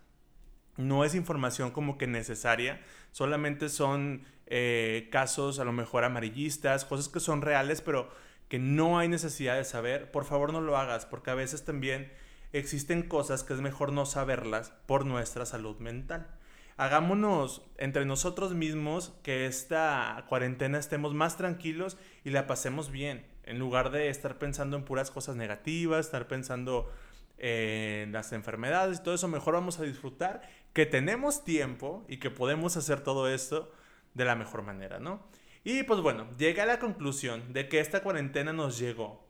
no 0.80 1.04
es 1.04 1.14
información 1.14 1.72
como 1.72 1.98
que 1.98 2.08
necesaria, 2.08 2.82
solamente 3.12 3.70
son 3.70 4.24
eh, 4.48 5.10
casos 5.12 5.60
a 5.60 5.66
lo 5.66 5.74
mejor 5.74 6.04
amarillistas, 6.04 6.86
cosas 6.86 7.10
que 7.10 7.20
son 7.20 7.42
reales, 7.42 7.82
pero 7.82 8.10
que 8.48 8.60
no 8.60 8.98
hay 8.98 9.08
necesidad 9.08 9.58
de 9.58 9.66
saber, 9.66 10.10
por 10.10 10.26
favor 10.26 10.54
no 10.54 10.62
lo 10.62 10.78
hagas, 10.78 11.06
porque 11.06 11.32
a 11.32 11.36
veces 11.36 11.66
también 11.66 12.12
existen 12.54 13.04
cosas 13.04 13.44
que 13.44 13.54
es 13.54 13.62
mejor 13.62 13.92
no 13.92 14.06
saberlas 14.06 14.72
por 14.86 15.06
nuestra 15.06 15.46
salud 15.46 15.78
mental. 15.80 16.28
Hagámonos 16.78 17.62
entre 17.78 18.06
nosotros 18.06 18.54
mismos 18.54 19.14
que 19.22 19.46
esta 19.46 20.26
cuarentena 20.30 20.80
estemos 20.80 21.14
más 21.14 21.36
tranquilos 21.36 21.98
y 22.24 22.30
la 22.30 22.48
pasemos 22.48 22.90
bien, 22.90 23.26
en 23.44 23.60
lugar 23.60 23.92
de 23.92 24.08
estar 24.08 24.40
pensando 24.40 24.78
en 24.78 24.86
puras 24.86 25.12
cosas 25.12 25.36
negativas, 25.36 26.06
estar 26.06 26.28
pensando 26.30 26.90
en 27.40 28.12
las 28.12 28.34
enfermedades 28.34 29.00
y 29.00 29.04
todo 29.04 29.16
eso, 29.16 29.28
mejor 29.28 29.54
vamos 29.54 29.80
a 29.80 29.84
disfrutar 29.84 30.42
que 30.74 30.86
tenemos 30.86 31.44
tiempo 31.44 32.06
y 32.08 32.18
que 32.18 32.30
podemos 32.30 32.78
hacer 32.78 33.02
todo 33.02 33.30
esto 33.30 33.72
de 34.14 34.26
la 34.26 34.36
mejor 34.36 34.62
manera, 34.62 35.00
¿no? 35.00 35.28
Y 35.64 35.84
pues 35.84 36.02
bueno, 36.02 36.28
llegué 36.38 36.62
a 36.62 36.66
la 36.66 36.80
conclusión 36.80 37.54
de 37.54 37.68
que 37.68 37.80
esta 37.80 38.02
cuarentena 38.02 38.54
nos 38.54 38.80
llegó, 38.80 39.28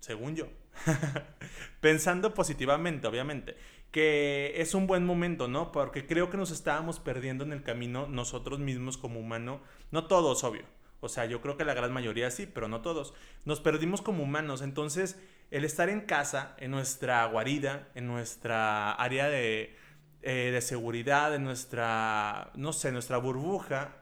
según 0.00 0.34
yo, 0.34 0.48
pensando 1.80 2.34
positivamente, 2.34 3.06
obviamente, 3.06 3.56
que 3.90 4.54
es 4.56 4.74
un 4.74 4.86
buen 4.86 5.04
momento, 5.04 5.48
¿no? 5.48 5.72
Porque 5.72 6.06
creo 6.06 6.30
que 6.30 6.36
nos 6.36 6.50
estábamos 6.50 7.00
perdiendo 7.00 7.44
en 7.44 7.52
el 7.52 7.62
camino 7.62 8.06
nosotros 8.08 8.58
mismos 8.58 8.98
como 8.98 9.20
humano, 9.20 9.60
no 9.90 10.06
todos, 10.06 10.44
obvio. 10.44 10.64
O 11.00 11.08
sea, 11.08 11.24
yo 11.24 11.40
creo 11.40 11.56
que 11.56 11.64
la 11.64 11.74
gran 11.74 11.92
mayoría 11.92 12.30
sí, 12.30 12.46
pero 12.46 12.68
no 12.68 12.82
todos. 12.82 13.14
Nos 13.44 13.60
perdimos 13.60 14.02
como 14.02 14.22
humanos, 14.22 14.60
entonces 14.60 15.18
el 15.50 15.64
estar 15.64 15.88
en 15.88 16.02
casa, 16.02 16.54
en 16.58 16.70
nuestra 16.70 17.24
guarida, 17.26 17.88
en 17.94 18.06
nuestra 18.06 18.92
área 18.92 19.28
de, 19.28 19.76
eh, 20.22 20.50
de 20.52 20.60
seguridad, 20.60 21.34
en 21.34 21.44
nuestra, 21.44 22.50
no 22.54 22.72
sé, 22.72 22.92
nuestra 22.92 23.18
burbuja, 23.18 23.96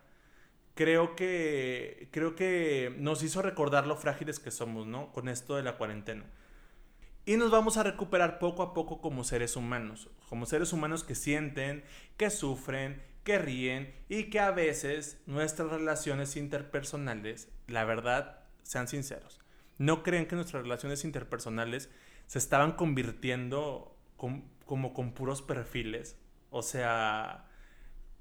creo 0.74 1.16
que, 1.16 2.08
creo 2.12 2.36
que 2.36 2.94
nos 2.98 3.22
hizo 3.22 3.42
recordar 3.42 3.86
lo 3.86 3.96
frágiles 3.96 4.38
que 4.38 4.50
somos, 4.50 4.86
¿no? 4.86 5.12
Con 5.12 5.28
esto 5.28 5.56
de 5.56 5.62
la 5.62 5.76
cuarentena. 5.76 6.24
Y 7.26 7.36
nos 7.36 7.50
vamos 7.50 7.76
a 7.76 7.82
recuperar 7.82 8.38
poco 8.38 8.62
a 8.62 8.72
poco 8.72 9.00
como 9.00 9.22
seres 9.22 9.54
humanos, 9.56 10.08
como 10.28 10.46
seres 10.46 10.72
humanos 10.72 11.04
que 11.04 11.14
sienten, 11.14 11.84
que 12.16 12.30
sufren, 12.30 13.02
que 13.22 13.38
ríen 13.38 13.94
y 14.08 14.30
que 14.30 14.40
a 14.40 14.50
veces 14.50 15.20
nuestras 15.26 15.68
relaciones 15.68 16.36
interpersonales, 16.36 17.50
la 17.66 17.84
verdad, 17.84 18.44
sean 18.62 18.88
sinceros, 18.88 19.40
no 19.76 20.02
creen 20.02 20.26
que 20.26 20.36
nuestras 20.36 20.62
relaciones 20.62 21.04
interpersonales 21.04 21.90
se 22.26 22.38
estaban 22.38 22.72
convirtiendo 22.72 23.97
como 24.18 24.92
con 24.92 25.12
puros 25.12 25.40
perfiles. 25.40 26.18
O 26.50 26.62
sea, 26.62 27.46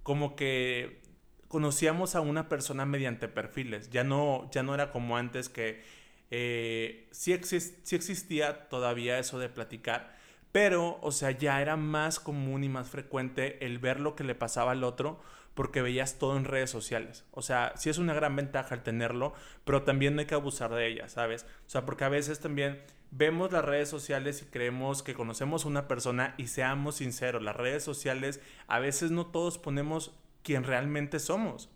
como 0.03 0.37
que 0.37 1.01
conocíamos 1.49 2.15
a 2.15 2.21
una 2.21 2.47
persona 2.47 2.85
mediante 2.85 3.27
perfiles. 3.27 3.89
Ya 3.89 4.03
no, 4.03 4.49
ya 4.51 4.63
no 4.63 4.73
era 4.73 4.91
como 4.91 5.17
antes 5.17 5.49
que 5.49 5.83
eh, 6.31 7.07
sí, 7.11 7.33
existía 7.33 8.67
todavía 8.69 9.19
eso 9.19 9.39
de 9.39 9.49
platicar, 9.49 10.15
pero, 10.51 10.99
o 11.01 11.11
sea, 11.11 11.31
ya 11.31 11.61
era 11.61 11.77
más 11.77 12.19
común 12.19 12.63
y 12.63 12.69
más 12.69 12.89
frecuente 12.89 13.65
el 13.65 13.79
ver 13.79 13.99
lo 13.99 14.15
que 14.15 14.23
le 14.23 14.35
pasaba 14.35 14.71
al 14.71 14.83
otro 14.83 15.19
porque 15.53 15.81
veías 15.81 16.19
todo 16.19 16.37
en 16.37 16.45
redes 16.45 16.69
sociales. 16.69 17.25
O 17.31 17.41
sea, 17.41 17.73
sí 17.77 17.89
es 17.89 17.97
una 17.97 18.13
gran 18.13 18.35
ventaja 18.35 18.75
el 18.75 18.83
tenerlo, 18.83 19.33
pero 19.65 19.83
también 19.83 20.15
no 20.15 20.21
hay 20.21 20.27
que 20.27 20.35
abusar 20.35 20.73
de 20.73 20.87
ella, 20.87 21.09
¿sabes? 21.09 21.45
O 21.65 21.69
sea, 21.69 21.85
porque 21.85 22.03
a 22.03 22.09
veces 22.09 22.39
también 22.39 22.81
vemos 23.11 23.51
las 23.51 23.65
redes 23.65 23.89
sociales 23.89 24.41
y 24.41 24.45
creemos 24.45 25.03
que 25.03 25.13
conocemos 25.13 25.65
a 25.65 25.67
una 25.67 25.87
persona 25.87 26.35
y 26.37 26.47
seamos 26.47 26.95
sinceros, 26.95 27.41
las 27.41 27.55
redes 27.55 27.83
sociales 27.83 28.41
a 28.67 28.79
veces 28.79 29.11
no 29.11 29.27
todos 29.27 29.57
ponemos 29.57 30.15
quien 30.43 30.63
realmente 30.63 31.19
somos. 31.19 31.69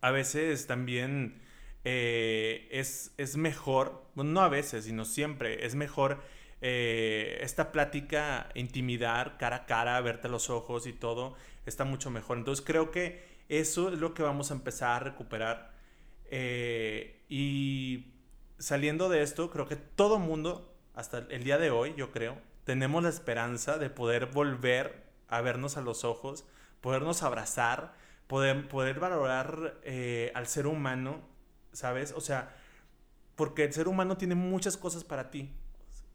A 0.00 0.10
veces 0.10 0.66
también 0.66 1.40
eh, 1.84 2.68
es, 2.70 3.12
es, 3.18 3.36
mejor, 3.36 4.04
no 4.14 4.40
a 4.40 4.48
veces, 4.48 4.84
sino 4.84 5.04
siempre, 5.04 5.64
es 5.64 5.74
mejor 5.74 6.20
eh, 6.60 7.38
esta 7.40 7.72
plática, 7.72 8.48
intimidar 8.54 9.36
cara 9.36 9.56
a 9.56 9.66
cara, 9.66 10.00
verte 10.00 10.28
los 10.28 10.50
ojos 10.50 10.86
y 10.86 10.92
todo, 10.92 11.34
está 11.66 11.84
mucho 11.84 12.10
mejor. 12.10 12.38
Entonces 12.38 12.64
creo 12.64 12.90
que 12.90 13.22
eso 13.48 13.92
es 13.92 13.98
lo 13.98 14.14
que 14.14 14.22
vamos 14.22 14.50
a 14.50 14.54
empezar 14.54 14.90
a 14.90 15.04
recuperar. 15.04 15.72
Eh, 16.30 17.24
y 17.28 18.11
saliendo 18.62 19.08
de 19.08 19.22
esto, 19.22 19.50
creo 19.50 19.66
que 19.66 19.74
todo 19.74 20.20
mundo, 20.20 20.72
hasta 20.94 21.26
el 21.30 21.42
día 21.42 21.58
de 21.58 21.72
hoy, 21.72 21.94
yo 21.96 22.12
creo, 22.12 22.38
tenemos 22.64 23.02
la 23.02 23.08
esperanza 23.08 23.76
de 23.76 23.90
poder 23.90 24.26
volver 24.26 25.02
a 25.26 25.40
vernos 25.40 25.76
a 25.76 25.80
los 25.80 26.04
ojos, 26.04 26.44
podernos 26.80 27.24
abrazar, 27.24 27.94
poder, 28.28 28.68
poder 28.68 29.00
valorar 29.00 29.80
eh, 29.82 30.30
al 30.36 30.46
ser 30.46 30.68
humano, 30.68 31.20
¿sabes? 31.72 32.12
O 32.16 32.20
sea, 32.20 32.54
porque 33.34 33.64
el 33.64 33.72
ser 33.72 33.88
humano 33.88 34.16
tiene 34.16 34.36
muchas 34.36 34.76
cosas 34.76 35.02
para 35.02 35.30
ti. 35.30 35.50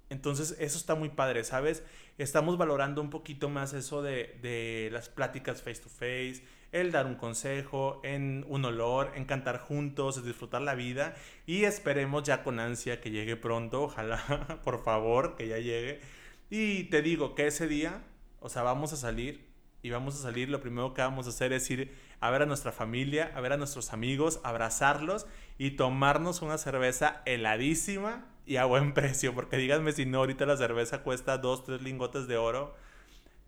Entonces, 0.10 0.56
eso 0.58 0.78
está 0.78 0.96
muy 0.96 1.10
padre, 1.10 1.44
¿sabes? 1.44 1.84
Estamos 2.18 2.58
valorando 2.58 3.02
un 3.02 3.10
poquito 3.10 3.50
más 3.50 3.74
eso 3.74 4.02
de, 4.02 4.88
las 4.94 5.10
pláticas 5.10 5.62
face 5.62 5.82
to 5.82 5.90
face, 5.90 6.44
el 6.72 6.92
dar 6.92 7.06
un 7.06 7.16
consejo, 7.16 8.02
en 8.04 8.46
un 8.48 8.66
olor, 8.66 9.12
en 9.16 9.26
cantar 9.26 9.60
juntos, 9.60 10.24
disfrutar 10.24 10.62
la 10.62 10.76
vida. 10.76 11.16
Y 11.46 11.64
esperemos 11.64 12.24
ya 12.24 12.44
con 12.44 12.60
ansia 12.60 13.02
que 13.02 13.12
llegue 13.12 13.36
pronto, 13.36 13.84
ojalá, 13.84 14.60
por 14.64 14.84
favor, 14.84 15.36
que 15.36 15.48
ya 15.48 15.58
llegue. 15.58 16.02
Y 16.50 16.86
te 16.86 17.02
digo 17.02 17.36
que 17.36 17.48
ese 17.48 17.68
día, 17.68 18.02
o 18.40 18.50
sea, 18.50 18.64
vamos 18.64 18.94
a 18.94 18.98
salir 18.98 19.48
y 19.82 19.90
vamos 19.90 20.16
a 20.16 20.22
salir, 20.22 20.50
lo 20.50 20.60
primero 20.60 20.94
que 20.94 21.02
vamos 21.02 21.28
a 21.28 21.30
hacer 21.30 21.54
es 21.54 21.70
ir 21.70 21.94
a 22.20 22.30
ver 22.30 22.42
a 22.42 22.46
nuestra 22.46 22.72
familia, 22.72 23.32
a 23.36 23.42
ver 23.42 23.54
a 23.54 23.58
nuestros 23.58 23.94
amigos, 23.94 24.40
abrazarlos 24.44 25.28
y 25.58 25.72
tomarnos 25.72 26.42
una 26.42 26.58
cerveza 26.58 27.22
heladísima 27.26 28.26
y 28.46 28.58
a 28.58 28.66
buen 28.66 28.94
precio, 28.96 29.34
porque 29.36 29.58
díganme 29.58 29.92
si 29.92 30.06
no, 30.06 30.20
ahorita 30.20 30.46
la 30.46 30.58
cerveza 30.58 31.04
cuesta 31.04 31.38
dos, 31.38 31.64
tres 31.64 31.82
lingotes 31.82 32.28
de 32.28 32.38
oro, 32.38 32.76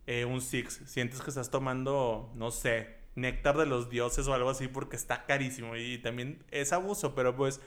eh, 0.07 0.25
un 0.25 0.41
six, 0.41 0.81
sientes 0.85 1.21
que 1.21 1.29
estás 1.29 1.49
tomando, 1.49 2.31
no 2.35 2.51
sé, 2.51 2.98
néctar 3.15 3.57
de 3.57 3.65
los 3.65 3.89
dioses 3.89 4.27
o 4.27 4.33
algo 4.33 4.49
así, 4.49 4.67
porque 4.67 4.95
está 4.95 5.25
carísimo 5.25 5.75
y 5.75 5.97
también 5.97 6.43
es 6.51 6.73
abuso, 6.73 7.15
pero 7.15 7.35
pues 7.35 7.61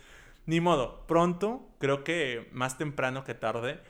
ni 0.47 0.61
modo, 0.61 1.07
pronto, 1.07 1.69
creo 1.79 2.05
que 2.05 2.49
más 2.53 2.79
temprano 2.79 3.25
que 3.25 3.35
tarde, 3.35 3.81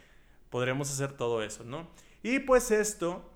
podremos 0.50 0.90
hacer 0.90 1.12
todo 1.12 1.42
eso, 1.42 1.64
¿no? 1.64 1.88
Y 2.22 2.40
pues 2.40 2.70
esto 2.70 3.32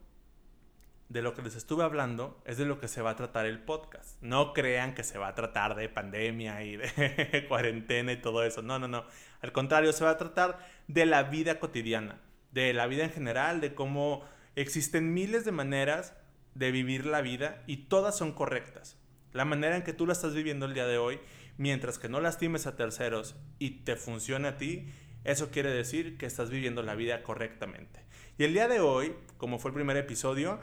de 1.09 1.23
lo 1.23 1.35
que 1.35 1.43
les 1.43 1.55
estuve 1.55 1.85
hablando 1.85 2.43
es 2.45 2.59
de 2.59 2.67
lo 2.67 2.81
que 2.81 2.89
se 2.89 3.01
va 3.01 3.11
a 3.11 3.17
tratar 3.17 3.47
el 3.47 3.61
podcast. 3.61 4.21
No 4.23 4.53
crean 4.53 4.95
que 4.95 5.05
se 5.05 5.19
va 5.19 5.29
a 5.29 5.35
tratar 5.35 5.77
de 5.77 5.89
pandemia 5.89 6.63
y 6.65 6.77
de 6.77 7.47
cuarentena 7.49 8.13
y 8.13 8.21
todo 8.21 8.45
eso. 8.45 8.63
No, 8.63 8.79
no, 8.79 8.89
no. 8.89 9.05
Al 9.41 9.53
contrario, 9.53 9.93
se 9.93 10.05
va 10.05 10.11
a 10.11 10.19
tratar 10.19 10.59
de 10.89 11.07
la 11.07 11.23
vida 11.23 11.61
cotidiana, 11.61 12.21
de 12.53 12.75
la 12.75 12.87
vida 12.87 13.05
en 13.05 13.13
general, 13.13 13.61
de 13.61 13.75
cómo 13.75 14.25
existen 14.57 15.15
miles 15.15 15.45
de 15.45 15.53
maneras 15.53 16.15
de 16.59 16.71
vivir 16.71 17.07
la 17.07 17.21
vida 17.21 17.63
y 17.67 17.89
todas 17.89 18.17
son 18.17 18.33
correctas. 18.33 18.97
La 19.33 19.45
manera 19.45 19.77
en 19.77 19.83
que 19.83 19.93
tú 19.93 20.07
la 20.07 20.13
estás 20.13 20.35
viviendo 20.35 20.67
el 20.67 20.75
día 20.75 20.87
de 20.87 20.99
hoy, 20.99 21.21
mientras 21.59 21.99
que 21.99 22.09
no 22.09 22.21
lastimes 22.21 22.67
a 22.67 22.77
terceros 22.77 23.37
y 23.59 23.83
te 23.83 23.97
funcione 23.97 24.49
a 24.49 24.57
ti, 24.57 24.87
eso 25.25 25.51
quiere 25.51 25.71
decir 25.71 26.17
que 26.17 26.27
estás 26.27 26.51
viviendo 26.51 26.83
la 26.83 26.95
vida 26.95 27.23
correctamente. 27.23 28.01
Y 28.39 28.45
el 28.45 28.53
día 28.53 28.69
de 28.69 28.81
hoy, 28.81 29.15
como 29.37 29.59
fue 29.59 29.71
el 29.71 29.75
primer 29.75 29.97
episodio, 29.97 30.61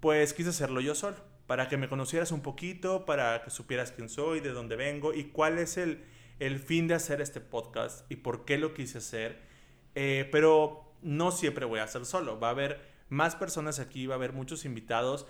pues 0.00 0.32
quise 0.32 0.50
hacerlo 0.50 0.80
yo 0.80 0.94
solo, 0.94 1.16
para 1.46 1.68
que 1.68 1.76
me 1.76 1.88
conocieras 1.88 2.32
un 2.32 2.40
poquito, 2.40 3.04
para 3.04 3.42
que 3.42 3.50
supieras 3.50 3.92
quién 3.92 4.08
soy, 4.08 4.40
de 4.40 4.50
dónde 4.50 4.76
vengo 4.76 5.12
y 5.12 5.24
cuál 5.24 5.58
es 5.58 5.76
el, 5.76 6.04
el 6.38 6.58
fin 6.58 6.88
de 6.88 6.94
hacer 6.94 7.20
este 7.20 7.40
podcast 7.40 8.10
y 8.10 8.16
por 8.16 8.44
qué 8.44 8.56
lo 8.56 8.72
quise 8.72 8.98
hacer. 8.98 9.40
Eh, 9.94 10.28
pero 10.32 10.94
no 11.02 11.30
siempre 11.30 11.64
voy 11.66 11.80
a 11.80 11.84
hacer 11.84 12.06
solo, 12.06 12.40
va 12.40 12.48
a 12.48 12.52
haber 12.52 12.93
más 13.08 13.36
personas 13.36 13.78
aquí, 13.78 14.06
va 14.06 14.14
a 14.14 14.16
haber 14.16 14.32
muchos 14.32 14.64
invitados. 14.64 15.26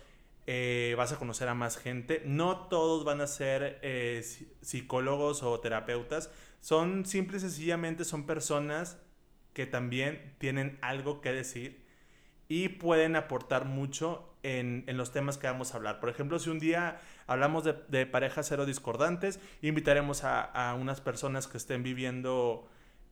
Eh, 0.46 0.94
vas 0.98 1.12
a 1.12 1.16
conocer 1.16 1.48
a 1.48 1.54
más 1.54 1.76
gente. 1.76 2.22
No 2.26 2.68
todos 2.68 3.04
van 3.04 3.20
a 3.20 3.26
ser 3.26 3.78
eh, 3.82 4.22
psicólogos 4.60 5.42
o 5.42 5.58
terapeutas. 5.60 6.30
Son 6.60 7.06
simple 7.06 7.38
y 7.38 7.40
sencillamente 7.40 8.04
son 8.04 8.26
personas 8.26 8.98
que 9.54 9.66
también 9.66 10.34
tienen 10.38 10.78
algo 10.82 11.20
que 11.20 11.32
decir 11.32 11.84
y 12.48 12.68
pueden 12.68 13.16
aportar 13.16 13.64
mucho 13.64 14.34
en, 14.42 14.84
los 14.88 15.12
temas 15.12 15.38
que 15.38 15.46
vamos 15.46 15.72
a 15.72 15.78
hablar. 15.78 16.00
Por 16.00 16.10
ejemplo, 16.10 16.38
si 16.38 16.50
un 16.50 16.58
día 16.58 17.00
hablamos 17.26 17.64
de, 17.64 18.06
parejas 18.06 18.46
cero 18.48 18.66
discordantes, 18.66 19.40
invitaremos 19.62 20.22
a, 20.24 20.76
unas 20.78 21.00
personas 21.00 21.46
que 21.46 21.56
estén 21.56 21.82
viviendo 21.82 22.68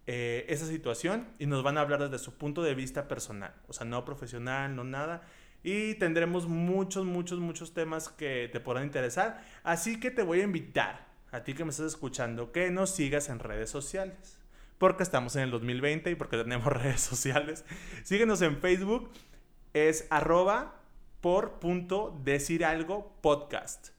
eh, 0.06 0.46
esa 0.48 0.66
situación 0.66 1.28
y 1.38 1.46
nos 1.46 1.62
van 1.62 1.78
a 1.78 1.82
hablar 1.82 2.02
desde 2.02 2.18
su 2.18 2.34
punto 2.34 2.62
de 2.62 2.74
vista 2.74 3.06
personal, 3.06 3.54
o 3.68 3.72
sea, 3.72 3.86
no 3.86 4.04
profesional, 4.04 4.74
no 4.74 4.84
nada. 4.84 5.22
Y 5.62 5.94
tendremos 5.94 6.48
muchos, 6.48 7.04
muchos, 7.06 7.38
muchos 7.38 7.72
temas 7.72 8.08
que 8.08 8.50
te 8.52 8.58
podrán 8.58 8.84
interesar. 8.84 9.44
Así 9.62 10.00
que 10.00 10.10
te 10.10 10.22
voy 10.22 10.40
a 10.40 10.44
invitar, 10.44 11.06
a 11.30 11.44
ti 11.44 11.54
que 11.54 11.64
me 11.64 11.70
estás 11.70 11.86
escuchando, 11.86 12.50
que 12.50 12.70
nos 12.70 12.90
sigas 12.90 13.28
en 13.28 13.38
redes 13.38 13.70
sociales. 13.70 14.38
Porque 14.78 15.04
estamos 15.04 15.36
en 15.36 15.42
el 15.42 15.52
2020 15.52 16.10
y 16.10 16.14
porque 16.16 16.36
tenemos 16.36 16.66
redes 16.72 17.00
sociales. 17.00 17.64
Síguenos 18.02 18.42
en 18.42 18.56
Facebook, 18.58 19.10
es 19.72 20.08
arroba 20.10 20.80
por 21.20 21.60
punto 21.60 22.18
decir 22.24 22.64
algo 22.64 23.16
podcast. 23.20 23.90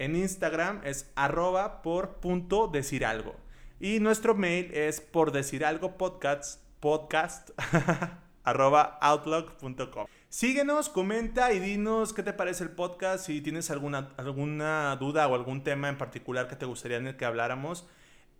En 0.00 0.16
Instagram 0.16 0.80
es 0.84 1.10
arroba 1.14 1.82
por 1.82 2.16
punto 2.16 2.66
decir 2.66 3.06
algo. 3.06 3.36
Y 3.78 4.00
nuestro 4.00 4.34
mail 4.34 4.70
es 4.72 5.02
por 5.02 5.32
decir 5.32 5.62
algo 5.62 5.98
podcast, 5.98 6.62
podcast 6.80 7.50
arroba 8.42 8.98
outlook.com. 9.02 10.06
Síguenos, 10.30 10.88
comenta 10.88 11.52
y 11.52 11.60
dinos 11.60 12.14
qué 12.14 12.22
te 12.22 12.32
parece 12.32 12.64
el 12.64 12.70
podcast, 12.70 13.26
si 13.26 13.42
tienes 13.42 13.70
alguna, 13.70 14.14
alguna 14.16 14.96
duda 14.96 15.28
o 15.28 15.34
algún 15.34 15.62
tema 15.62 15.90
en 15.90 15.98
particular 15.98 16.48
que 16.48 16.56
te 16.56 16.64
gustaría 16.64 16.96
en 16.96 17.06
el 17.06 17.16
que 17.18 17.26
habláramos. 17.26 17.86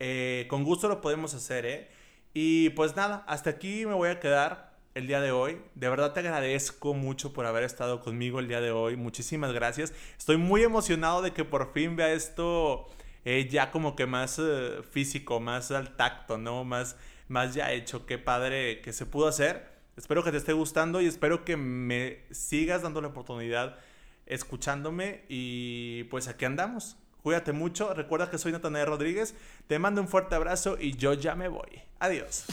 Eh, 0.00 0.46
con 0.48 0.64
gusto 0.64 0.88
lo 0.88 1.02
podemos 1.02 1.34
hacer, 1.34 1.66
¿eh? 1.66 1.90
Y 2.32 2.70
pues 2.70 2.96
nada, 2.96 3.22
hasta 3.26 3.50
aquí 3.50 3.84
me 3.84 3.92
voy 3.92 4.08
a 4.08 4.20
quedar 4.20 4.74
el 4.94 5.06
día 5.06 5.20
de 5.20 5.32
hoy. 5.32 5.60
De 5.74 5.90
verdad 5.90 6.14
te 6.14 6.20
agradezco 6.20 6.94
mucho 6.94 7.34
por 7.34 7.44
haber 7.44 7.64
estado 7.64 8.00
conmigo 8.00 8.38
el 8.38 8.48
día 8.48 8.62
de 8.62 8.70
hoy. 8.70 8.96
Muchísimas 8.96 9.52
gracias. 9.52 9.92
Estoy 10.16 10.38
muy 10.38 10.62
emocionado 10.62 11.20
de 11.20 11.32
que 11.32 11.44
por 11.44 11.74
fin 11.74 11.94
vea 11.94 12.12
esto 12.12 12.88
eh, 13.26 13.48
ya 13.50 13.72
como 13.72 13.96
que 13.96 14.06
más 14.06 14.38
eh, 14.38 14.82
físico, 14.88 15.40
más 15.40 15.72
al 15.72 15.96
tacto, 15.96 16.38
¿no? 16.38 16.62
Más, 16.62 16.96
más 17.26 17.54
ya 17.54 17.72
hecho. 17.72 18.06
Qué 18.06 18.18
padre 18.18 18.80
que 18.82 18.92
se 18.92 19.04
pudo 19.04 19.26
hacer. 19.26 19.66
Espero 19.96 20.22
que 20.22 20.30
te 20.30 20.36
esté 20.36 20.52
gustando 20.52 21.00
y 21.00 21.06
espero 21.06 21.44
que 21.44 21.56
me 21.56 22.20
sigas 22.30 22.82
dando 22.82 23.00
la 23.00 23.08
oportunidad 23.08 23.78
escuchándome 24.26 25.24
y 25.28 26.04
pues 26.04 26.28
aquí 26.28 26.44
andamos. 26.44 26.96
Cuídate 27.20 27.50
mucho, 27.50 27.92
recuerda 27.94 28.30
que 28.30 28.38
soy 28.38 28.52
Natanael 28.52 28.86
Rodríguez, 28.86 29.34
te 29.66 29.80
mando 29.80 30.00
un 30.00 30.06
fuerte 30.06 30.36
abrazo 30.36 30.76
y 30.78 30.94
yo 30.94 31.12
ya 31.12 31.34
me 31.34 31.48
voy. 31.48 31.82
Adiós. 31.98 32.44